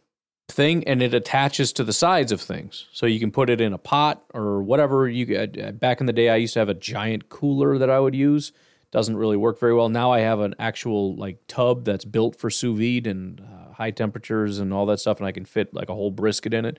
[0.48, 2.86] thing, and it attaches to the sides of things.
[2.92, 5.08] So you can put it in a pot or whatever.
[5.08, 7.98] You get- back in the day, I used to have a giant cooler that I
[7.98, 8.52] would use.
[8.90, 9.88] Doesn't really work very well.
[9.88, 13.92] Now I have an actual like tub that's built for sous vide and uh, high
[13.92, 16.78] temperatures and all that stuff, and I can fit like a whole brisket in it.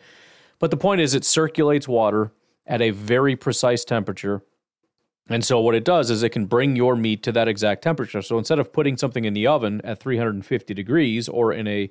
[0.59, 2.31] But the point is, it circulates water
[2.67, 4.43] at a very precise temperature.
[5.29, 8.21] And so, what it does is it can bring your meat to that exact temperature.
[8.21, 11.89] So, instead of putting something in the oven at 350 degrees or in a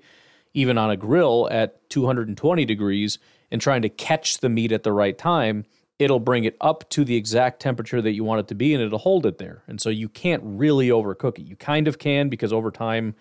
[0.52, 3.18] even on a grill at 220 degrees
[3.50, 5.64] and trying to catch the meat at the right time,
[6.00, 8.82] it'll bring it up to the exact temperature that you want it to be and
[8.82, 9.62] it'll hold it there.
[9.68, 11.42] And so, you can't really overcook it.
[11.42, 13.14] You kind of can because over time,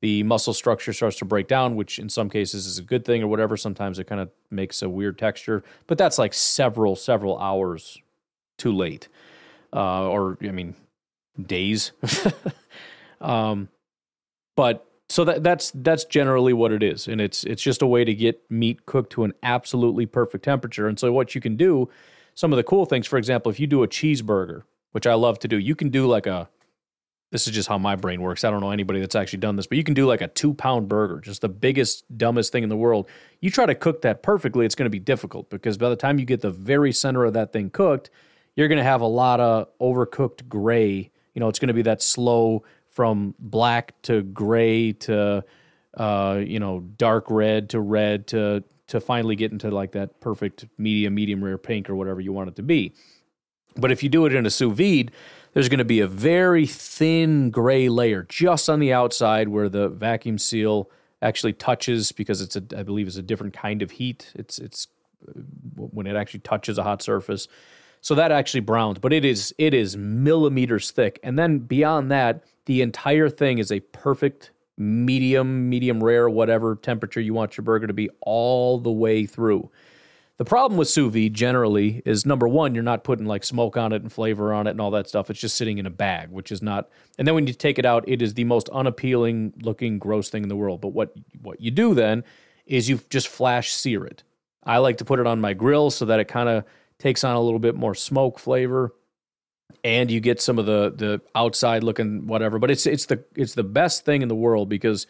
[0.00, 3.22] the muscle structure starts to break down, which in some cases is a good thing
[3.22, 3.56] or whatever.
[3.56, 7.98] Sometimes it kind of makes a weird texture, but that's like several, several hours
[8.56, 9.08] too late.
[9.72, 10.74] Uh, or, I mean,
[11.46, 11.92] days.
[13.20, 13.68] um,
[14.56, 18.04] but so that that's that's generally what it is, and it's it's just a way
[18.04, 20.86] to get meat cooked to an absolutely perfect temperature.
[20.86, 21.88] And so what you can do,
[22.34, 24.62] some of the cool things, for example, if you do a cheeseburger,
[24.92, 26.48] which I love to do, you can do like a
[27.30, 28.42] this is just how my brain works.
[28.42, 30.52] I don't know anybody that's actually done this, but you can do like a two
[30.52, 33.08] pound burger, just the biggest, dumbest thing in the world.
[33.40, 36.18] You try to cook that perfectly, it's going to be difficult because by the time
[36.18, 38.10] you get the very center of that thing cooked,
[38.56, 41.10] you're going to have a lot of overcooked gray.
[41.34, 45.44] You know, it's going to be that slow from black to gray to,
[45.96, 50.66] uh, you know, dark red to red to to finally get into like that perfect
[50.78, 52.92] medium, medium rare pink or whatever you want it to be.
[53.76, 55.12] But if you do it in a sous vide,
[55.52, 59.88] there's going to be a very thin gray layer just on the outside where the
[59.88, 60.90] vacuum seal
[61.22, 64.32] actually touches because it's a I believe it's a different kind of heat.
[64.34, 64.88] It's it's
[65.28, 65.32] uh,
[65.74, 67.46] when it actually touches a hot surface.
[68.00, 71.20] So that actually browns, but it is it is millimeters thick.
[71.22, 74.50] And then beyond that, the entire thing is a perfect
[74.80, 79.70] medium, medium rare, whatever temperature you want your burger to be all the way through.
[80.38, 83.92] The problem with sous vide generally is number one, you're not putting like smoke on
[83.92, 85.28] it and flavor on it and all that stuff.
[85.28, 86.88] It's just sitting in a bag, which is not.
[87.18, 90.42] And then when you take it out, it is the most unappealing looking, gross thing
[90.42, 90.80] in the world.
[90.80, 92.24] But what what you do then
[92.64, 94.22] is you just flash sear it.
[94.64, 96.64] I like to put it on my grill so that it kind of
[96.98, 98.94] takes on a little bit more smoke flavor,
[99.84, 102.58] and you get some of the the outside looking whatever.
[102.58, 105.06] But it's it's the it's the best thing in the world because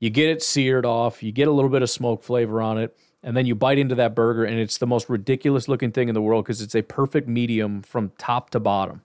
[0.00, 2.96] you get it seared off, you get a little bit of smoke flavor on it
[3.24, 6.14] and then you bite into that burger and it's the most ridiculous looking thing in
[6.14, 9.02] the world because it's a perfect medium from top to bottom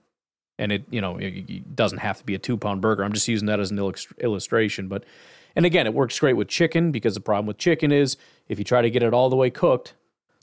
[0.58, 3.26] and it you know it, doesn't have to be a two pound burger i'm just
[3.26, 5.04] using that as an illustration but
[5.56, 8.16] and again it works great with chicken because the problem with chicken is
[8.48, 9.94] if you try to get it all the way cooked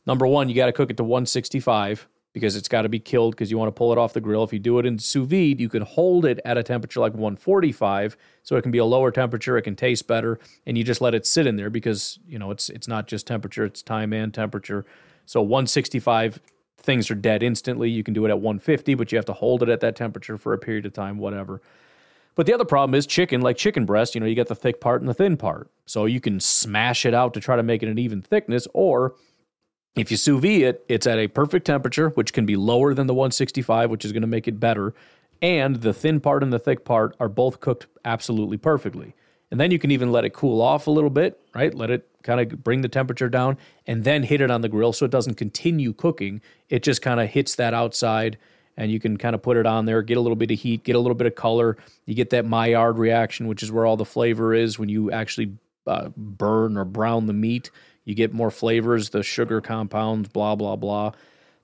[0.05, 2.07] number one you got to cook it to 165
[2.37, 4.43] because it's got to be killed because you want to pull it off the grill.
[4.43, 7.13] If you do it in sous vide, you can hold it at a temperature like
[7.13, 9.57] 145, so it can be a lower temperature.
[9.57, 12.51] It can taste better, and you just let it sit in there because you know
[12.51, 14.85] it's it's not just temperature; it's time and temperature.
[15.25, 16.39] So 165
[16.77, 17.89] things are dead instantly.
[17.89, 20.37] You can do it at 150, but you have to hold it at that temperature
[20.37, 21.61] for a period of time, whatever.
[22.35, 24.79] But the other problem is chicken, like chicken breast, you know, you get the thick
[24.79, 25.71] part and the thin part.
[25.87, 29.15] So you can smash it out to try to make it an even thickness, or
[29.97, 33.07] if you sous vide it, it's at a perfect temperature, which can be lower than
[33.07, 34.93] the 165, which is going to make it better.
[35.41, 39.15] And the thin part and the thick part are both cooked absolutely perfectly.
[39.49, 41.73] And then you can even let it cool off a little bit, right?
[41.73, 44.93] Let it kind of bring the temperature down and then hit it on the grill
[44.93, 46.41] so it doesn't continue cooking.
[46.69, 48.37] It just kind of hits that outside
[48.75, 50.83] and you can kind of put it on there, get a little bit of heat,
[50.83, 51.77] get a little bit of color.
[52.05, 55.57] You get that Maillard reaction, which is where all the flavor is when you actually
[55.87, 57.71] uh, burn or brown the meat.
[58.07, 61.11] You get more flavors, the sugar compounds, blah, blah, blah.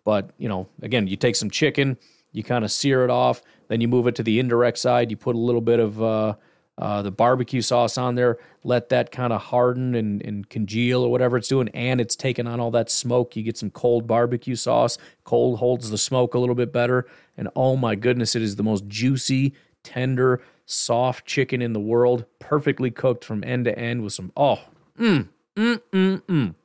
[0.04, 1.98] But, you know, again, you take some chicken,
[2.34, 5.10] you kind of sear it off, then you move it to the indirect side.
[5.10, 6.34] You put a little bit of uh,
[6.78, 11.10] uh, the barbecue sauce on there, let that kind of harden and, and congeal or
[11.10, 13.38] whatever it's doing, and it's taking on all that smoke.
[13.38, 14.98] You get some cold barbecue sauce.
[15.24, 17.08] Cold holds the smoke a little bit better.
[17.38, 22.26] And oh my goodness, it is the most juicy, tender, soft chicken in the world,
[22.40, 24.60] perfectly cooked from end to end with some, oh,
[25.00, 26.56] mmm, Mm-mm-mm.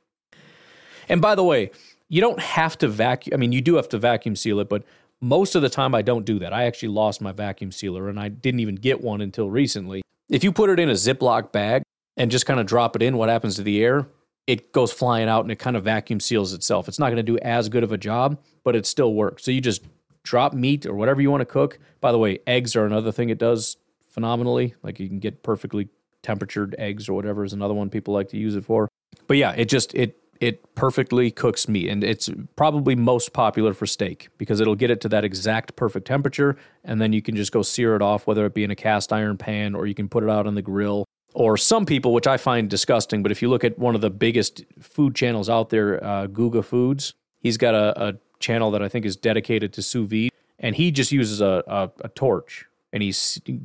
[1.07, 1.71] And by the way,
[2.07, 3.33] you don't have to vacuum.
[3.33, 4.83] I mean, you do have to vacuum seal it, but
[5.21, 6.53] most of the time I don't do that.
[6.53, 10.01] I actually lost my vacuum sealer and I didn't even get one until recently.
[10.29, 11.83] If you put it in a Ziploc bag
[12.17, 14.07] and just kind of drop it in, what happens to the air?
[14.47, 16.87] It goes flying out and it kind of vacuum seals itself.
[16.87, 19.43] It's not going to do as good of a job, but it still works.
[19.43, 19.83] So you just
[20.23, 21.79] drop meat or whatever you want to cook.
[22.01, 23.77] By the way, eggs are another thing it does
[24.07, 24.75] phenomenally.
[24.81, 25.89] Like you can get perfectly
[26.23, 28.87] temperatured eggs or whatever is another one people like to use it for.
[29.27, 33.85] But yeah, it just it it perfectly cooks meat and it's probably most popular for
[33.85, 37.51] steak because it'll get it to that exact perfect temperature and then you can just
[37.51, 40.07] go sear it off whether it be in a cast iron pan or you can
[40.07, 43.41] put it out on the grill or some people which i find disgusting but if
[43.41, 47.57] you look at one of the biggest food channels out there uh, guga foods he's
[47.57, 51.11] got a, a, channel that i think is dedicated to sous vide and he just
[51.11, 53.13] uses a, a, a torch and he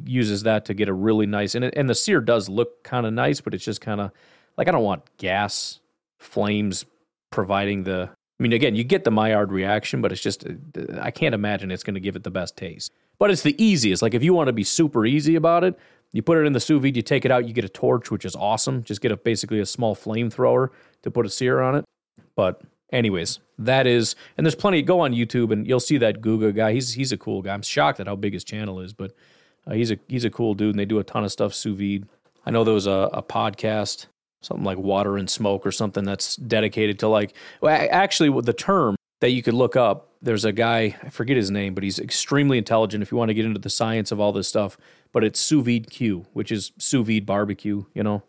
[0.04, 3.06] uses that to get a really nice and, it, and the sear does look kind
[3.06, 4.10] of nice but it's just kind of
[4.56, 5.80] like i don't want gas
[6.18, 6.84] flames
[7.30, 10.52] providing the i mean again you get the maillard reaction but it's just uh,
[11.00, 12.92] i can't imagine it's going to give it the best taste.
[13.16, 15.78] But it's the easiest like if you want to be super easy about it
[16.14, 18.10] you put it in the sous vide you take it out you get a torch
[18.10, 18.84] which is awesome.
[18.84, 20.70] Just get a basically a small flamethrower
[21.02, 21.84] to put a sear on it.
[22.36, 22.62] But
[22.94, 26.72] anyways that is and there's plenty go on youtube and you'll see that guga guy.
[26.72, 27.54] He's he's a cool guy.
[27.54, 29.12] I'm shocked at how big his channel is but
[29.66, 31.76] uh, he's a he's a cool dude and they do a ton of stuff sous
[31.76, 32.06] vide.
[32.46, 34.06] I know there was a, a podcast
[34.42, 38.94] something like water and smoke or something that's dedicated to like well, actually the term
[39.20, 42.58] that you could look up there's a guy i forget his name but he's extremely
[42.58, 44.76] intelligent if you want to get into the science of all this stuff
[45.12, 48.22] but it's sous vide q which is sous vide barbecue you know?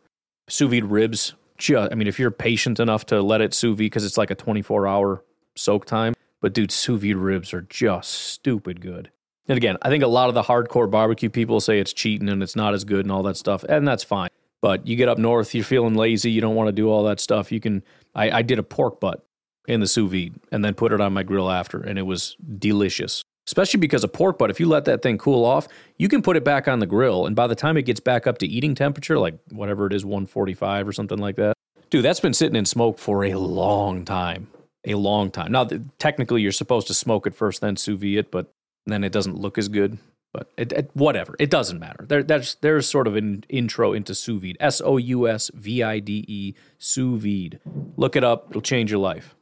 [0.47, 3.85] Sous vide ribs just, I mean, if you're patient enough to let it sous vide
[3.85, 5.23] because it's like a 24 hour
[5.55, 6.13] soak time.
[6.41, 9.11] But dude, sous vide ribs are just stupid good.
[9.47, 12.41] And again, I think a lot of the hardcore barbecue people say it's cheating and
[12.41, 14.29] it's not as good and all that stuff, and that's fine.
[14.61, 17.19] But you get up north, you're feeling lazy, you don't want to do all that
[17.19, 17.51] stuff.
[17.51, 17.83] You can.
[18.15, 19.25] I, I did a pork butt
[19.67, 22.35] in the sous vide and then put it on my grill after, and it was
[22.57, 25.67] delicious especially because a pork butt, if you let that thing cool off,
[25.97, 27.25] you can put it back on the grill.
[27.25, 30.05] And by the time it gets back up to eating temperature, like whatever it is,
[30.05, 31.55] 145 or something like that,
[31.89, 34.47] dude, that's been sitting in smoke for a long time.
[34.87, 35.51] A long time.
[35.51, 35.67] Now,
[35.97, 38.51] technically, you're supposed to smoke it first, then sous vide it, but
[38.85, 39.97] then it doesn't look as good.
[40.31, 42.05] But it, it, whatever, it doesn't matter.
[42.05, 44.57] There, there's there's sort of an intro into sous vide.
[44.59, 47.59] S O U S V I D E sous vide.
[47.95, 49.33] Look it up; it'll change your life.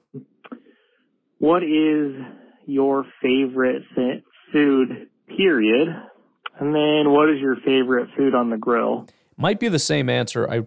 [1.40, 2.16] What is
[2.66, 3.84] your favorite
[4.52, 5.88] food, period?
[6.60, 9.08] And then what is your favorite food on the grill?
[9.38, 10.50] Might be the same answer.
[10.50, 10.66] I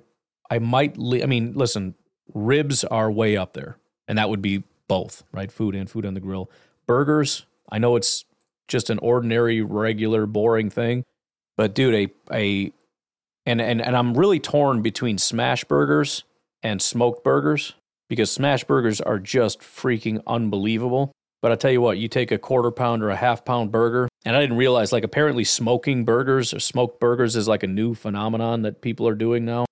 [0.51, 1.94] I might I mean, listen,
[2.34, 3.78] ribs are way up there.
[4.09, 5.51] And that would be both, right?
[5.51, 6.51] Food and food on the grill.
[6.86, 8.24] Burgers, I know it's
[8.68, 11.05] just an ordinary, regular, boring thing.
[11.57, 12.72] But dude, a a
[13.44, 16.24] and and and I'm really torn between smash burgers
[16.62, 17.74] and smoked burgers
[18.09, 21.12] because smash burgers are just freaking unbelievable.
[21.47, 24.09] But I tell you what, you take a quarter pound or a half pound burger,
[24.24, 27.94] and I didn't realize like apparently smoking burgers or smoked burgers is like a new
[27.94, 29.64] phenomenon that people are doing now.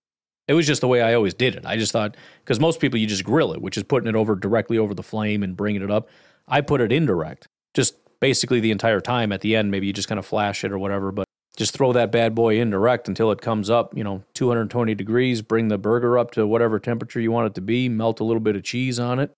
[0.46, 1.66] It was just the way I always did it.
[1.66, 4.36] I just thought because most people you just grill it, which is putting it over
[4.36, 6.08] directly over the flame and bringing it up.
[6.46, 9.32] I put it indirect, just basically the entire time.
[9.32, 11.24] At the end, maybe you just kind of flash it or whatever, but
[11.56, 15.42] just throw that bad boy indirect until it comes up, you know, 220 degrees.
[15.42, 17.88] Bring the burger up to whatever temperature you want it to be.
[17.88, 19.32] Melt a little bit of cheese on it.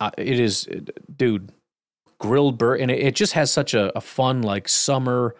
[0.00, 0.68] Uh, it is,
[1.16, 1.52] dude,
[2.20, 5.34] grilled burger, and it, it, just has such a, a fun like summer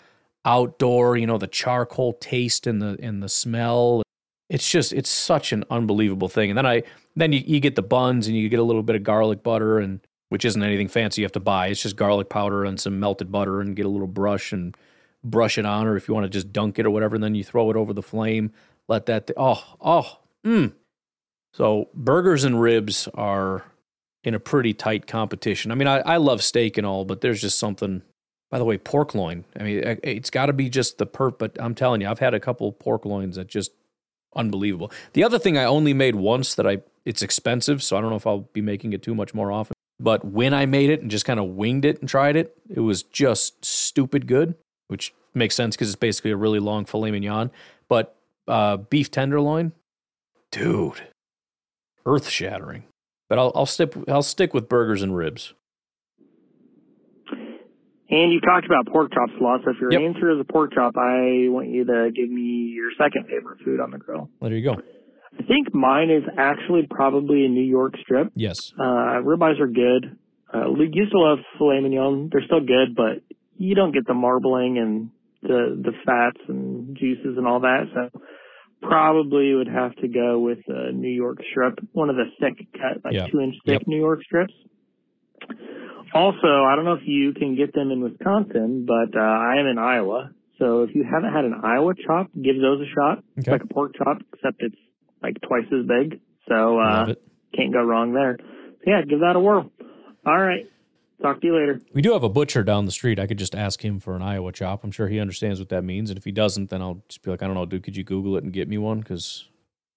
[0.44, 1.16] outdoor.
[1.16, 4.02] You know, the charcoal taste and the and the smell
[4.50, 6.50] it's just it's such an unbelievable thing.
[6.50, 6.82] And then I
[7.16, 9.78] then you, you get the buns and you get a little bit of garlic butter
[9.78, 11.68] and which isn't anything fancy you have to buy.
[11.68, 14.76] It's just garlic powder and some melted butter and get a little brush and
[15.22, 17.34] brush it on or if you want to just dunk it or whatever, and then
[17.34, 18.52] you throw it over the flame.
[18.88, 20.72] Let that th- oh oh mm.
[21.52, 23.64] So burgers and ribs are
[24.24, 25.70] in a pretty tight competition.
[25.70, 28.02] I mean, I, I love steak and all, but there's just something.
[28.50, 29.44] By the way, pork loin.
[29.58, 31.38] I mean, it's got to be just the perp.
[31.38, 33.70] But I'm telling you, I've had a couple pork loins that just
[34.34, 34.90] unbelievable.
[35.12, 38.16] The other thing I only made once that I it's expensive, so I don't know
[38.16, 39.74] if I'll be making it too much more often.
[39.98, 42.80] But when I made it and just kind of winged it and tried it, it
[42.80, 44.54] was just stupid good,
[44.88, 47.50] which makes sense because it's basically a really long filet mignon.
[47.88, 48.16] But
[48.48, 49.72] uh, beef tenderloin,
[50.50, 51.02] dude,
[52.06, 52.84] earth shattering.
[53.30, 55.54] But I'll I'll stick I'll stick with burgers and ribs.
[58.10, 60.02] And you talked about pork chops a lot, so if your yep.
[60.02, 63.78] answer is a pork chop, I want you to give me your second favorite food
[63.78, 64.28] on the grill.
[64.42, 64.82] There you go.
[65.38, 68.32] I think mine is actually probably a New York strip.
[68.34, 68.72] Yes.
[68.76, 70.18] Uh, ribeyes are good.
[70.52, 72.30] Uh, used to love filet mignon.
[72.32, 73.22] They're still good, but
[73.56, 75.10] you don't get the marbling and
[75.42, 77.84] the the fats and juices and all that.
[77.94, 78.20] So
[78.82, 83.04] probably would have to go with a New York strip, one of the thick cut,
[83.04, 83.82] like two inch thick yep.
[83.86, 84.54] New York strips.
[86.12, 89.66] Also, I don't know if you can get them in Wisconsin, but uh, I am
[89.66, 90.30] in Iowa.
[90.58, 93.18] So if you haven't had an Iowa chop, give those a shot.
[93.18, 93.24] Okay.
[93.36, 94.76] It's like a pork chop, except it's
[95.22, 96.20] like twice as big.
[96.48, 97.14] So uh,
[97.54, 98.38] can't go wrong there.
[98.38, 99.70] So yeah, give that a whirl.
[100.26, 100.68] All right.
[101.22, 101.80] Talk to you later.
[101.92, 103.18] We do have a butcher down the street.
[103.18, 104.82] I could just ask him for an Iowa chop.
[104.84, 106.10] I'm sure he understands what that means.
[106.10, 108.04] And if he doesn't, then I'll just be like, I don't know, dude, could you
[108.04, 109.00] Google it and get me one?
[109.00, 109.46] Because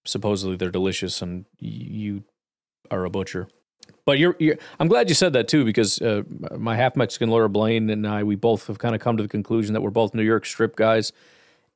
[0.05, 2.23] supposedly they're delicious and you
[2.91, 3.47] are a butcher.
[4.05, 6.23] But you're, you're, I'm glad you said that too, because uh,
[6.57, 9.29] my half Mexican lawyer Blaine and I, we both have kind of come to the
[9.29, 11.13] conclusion that we're both New York strip guys.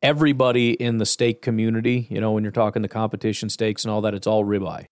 [0.01, 4.01] Everybody in the steak community, you know, when you're talking the competition steaks and all
[4.01, 4.85] that, it's all ribeye.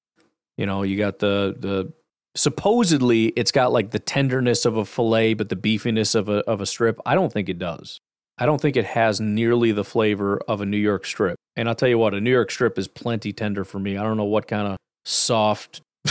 [0.57, 1.91] You know, you got the the
[2.35, 6.61] supposedly it's got like the tenderness of a fillet, but the beefiness of a of
[6.61, 6.99] a strip.
[7.05, 7.99] I don't think it does.
[8.37, 11.37] I don't think it has nearly the flavor of a New York strip.
[11.55, 13.95] And I'll tell you what, a New York strip is plenty tender for me.
[13.97, 15.81] I don't know what kind of soft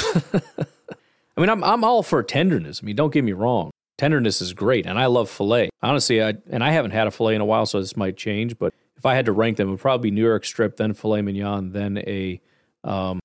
[1.36, 2.80] I mean, I'm I'm all for tenderness.
[2.82, 3.70] I mean, don't get me wrong.
[3.98, 5.70] Tenderness is great, and I love filet.
[5.82, 8.58] Honestly, I and I haven't had a filet in a while, so this might change.
[8.58, 10.94] But if I had to rank them, it would probably be New York strip, then
[10.94, 12.40] filet mignon, then a
[12.82, 13.20] um,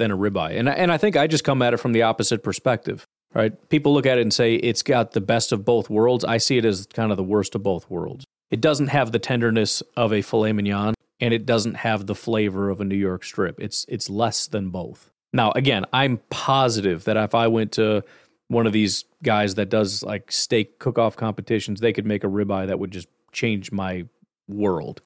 [0.00, 0.58] then a ribeye.
[0.58, 3.04] And and I think I just come at it from the opposite perspective.
[3.32, 3.52] Right?
[3.68, 6.24] People look at it and say it's got the best of both worlds.
[6.24, 8.24] I see it as kind of the worst of both worlds.
[8.50, 12.70] It doesn't have the tenderness of a filet mignon, and it doesn't have the flavor
[12.70, 13.60] of a New York strip.
[13.60, 15.10] It's it's less than both.
[15.32, 18.02] Now, again, I'm positive that if I went to
[18.48, 22.66] one of these guys that does like steak cook-off competitions, they could make a ribeye
[22.66, 24.06] that would just change my
[24.48, 25.02] world.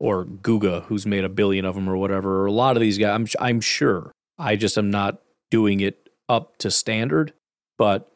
[0.00, 2.42] Or Guga, who's made a billion of them or whatever.
[2.42, 4.12] Or a lot of these guys, I'm I'm sure.
[4.38, 5.20] I just am not
[5.50, 7.32] doing it up to standard.
[7.76, 8.10] But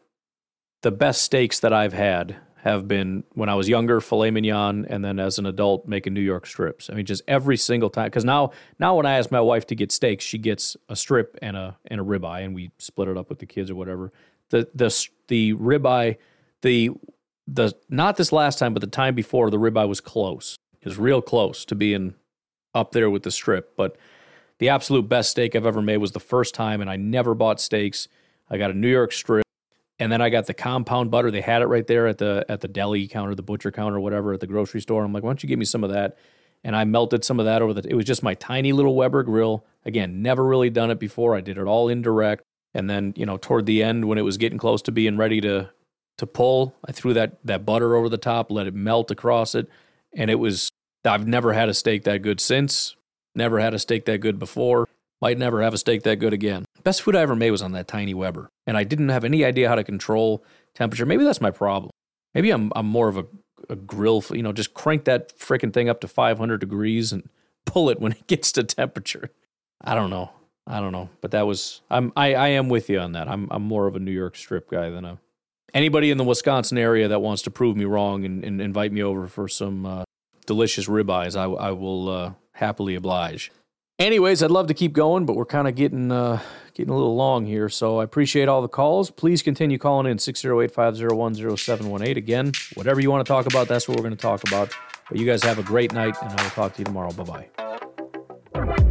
[0.82, 5.04] the best steaks that I've had have been when I was younger, filet mignon, and
[5.04, 6.88] then as an adult, making New York strips.
[6.88, 8.06] I mean, just every single time.
[8.06, 11.36] Because now, now when I ask my wife to get steaks, she gets a strip
[11.42, 14.12] and a and a ribeye, and we split it up with the kids or whatever.
[14.50, 16.18] The the the ribeye,
[16.62, 16.90] the
[17.48, 20.56] the not this last time, but the time before, the ribeye was close.
[20.84, 22.14] Was real close to being
[22.74, 23.76] up there with the strip.
[23.76, 23.96] But
[24.58, 27.60] the absolute best steak I've ever made was the first time, and I never bought
[27.60, 28.08] steaks.
[28.50, 29.42] I got a New York strip
[30.02, 31.30] and then I got the compound butter.
[31.30, 34.32] They had it right there at the at the deli counter, the butcher counter, whatever,
[34.32, 35.04] at the grocery store.
[35.04, 36.18] I'm like, why don't you give me some of that?
[36.64, 37.88] And I melted some of that over the.
[37.88, 39.64] It was just my tiny little Weber grill.
[39.84, 41.36] Again, never really done it before.
[41.36, 42.42] I did it all indirect.
[42.74, 45.40] And then you know, toward the end, when it was getting close to being ready
[45.42, 45.70] to
[46.18, 46.74] to pull.
[46.84, 49.68] I threw that that butter over the top, let it melt across it,
[50.14, 50.70] and it was.
[51.04, 52.94] I've never had a steak that good since.
[53.34, 54.88] Never had a steak that good before.
[55.20, 56.64] Might never have a steak that good again.
[56.84, 59.44] Best food I ever made was on that tiny Weber, and I didn't have any
[59.44, 60.44] idea how to control
[60.74, 61.06] temperature.
[61.06, 61.90] Maybe that's my problem.
[62.34, 63.26] Maybe I'm I'm more of a,
[63.68, 64.22] a grill.
[64.30, 67.28] You know, just crank that freaking thing up to 500 degrees and
[67.66, 69.30] pull it when it gets to temperature.
[69.80, 70.30] I don't know.
[70.66, 73.28] I don't know, but that was I'm I, I am with you on that.
[73.28, 75.18] I'm I'm more of a New York strip guy than a
[75.74, 79.02] anybody in the Wisconsin area that wants to prove me wrong and, and invite me
[79.02, 80.04] over for some uh,
[80.46, 81.36] delicious ribeyes.
[81.36, 83.50] I I will uh, happily oblige.
[83.98, 86.40] Anyways, I'd love to keep going, but we're kind of getting uh,
[86.74, 87.68] getting a little long here.
[87.68, 89.10] So I appreciate all the calls.
[89.10, 92.16] Please continue calling in 608-501-0718.
[92.16, 94.74] Again, whatever you want to talk about, that's what we're going to talk about.
[95.08, 97.12] But you guys have a great night, and I will talk to you tomorrow.
[97.12, 97.48] Bye
[98.54, 98.88] bye.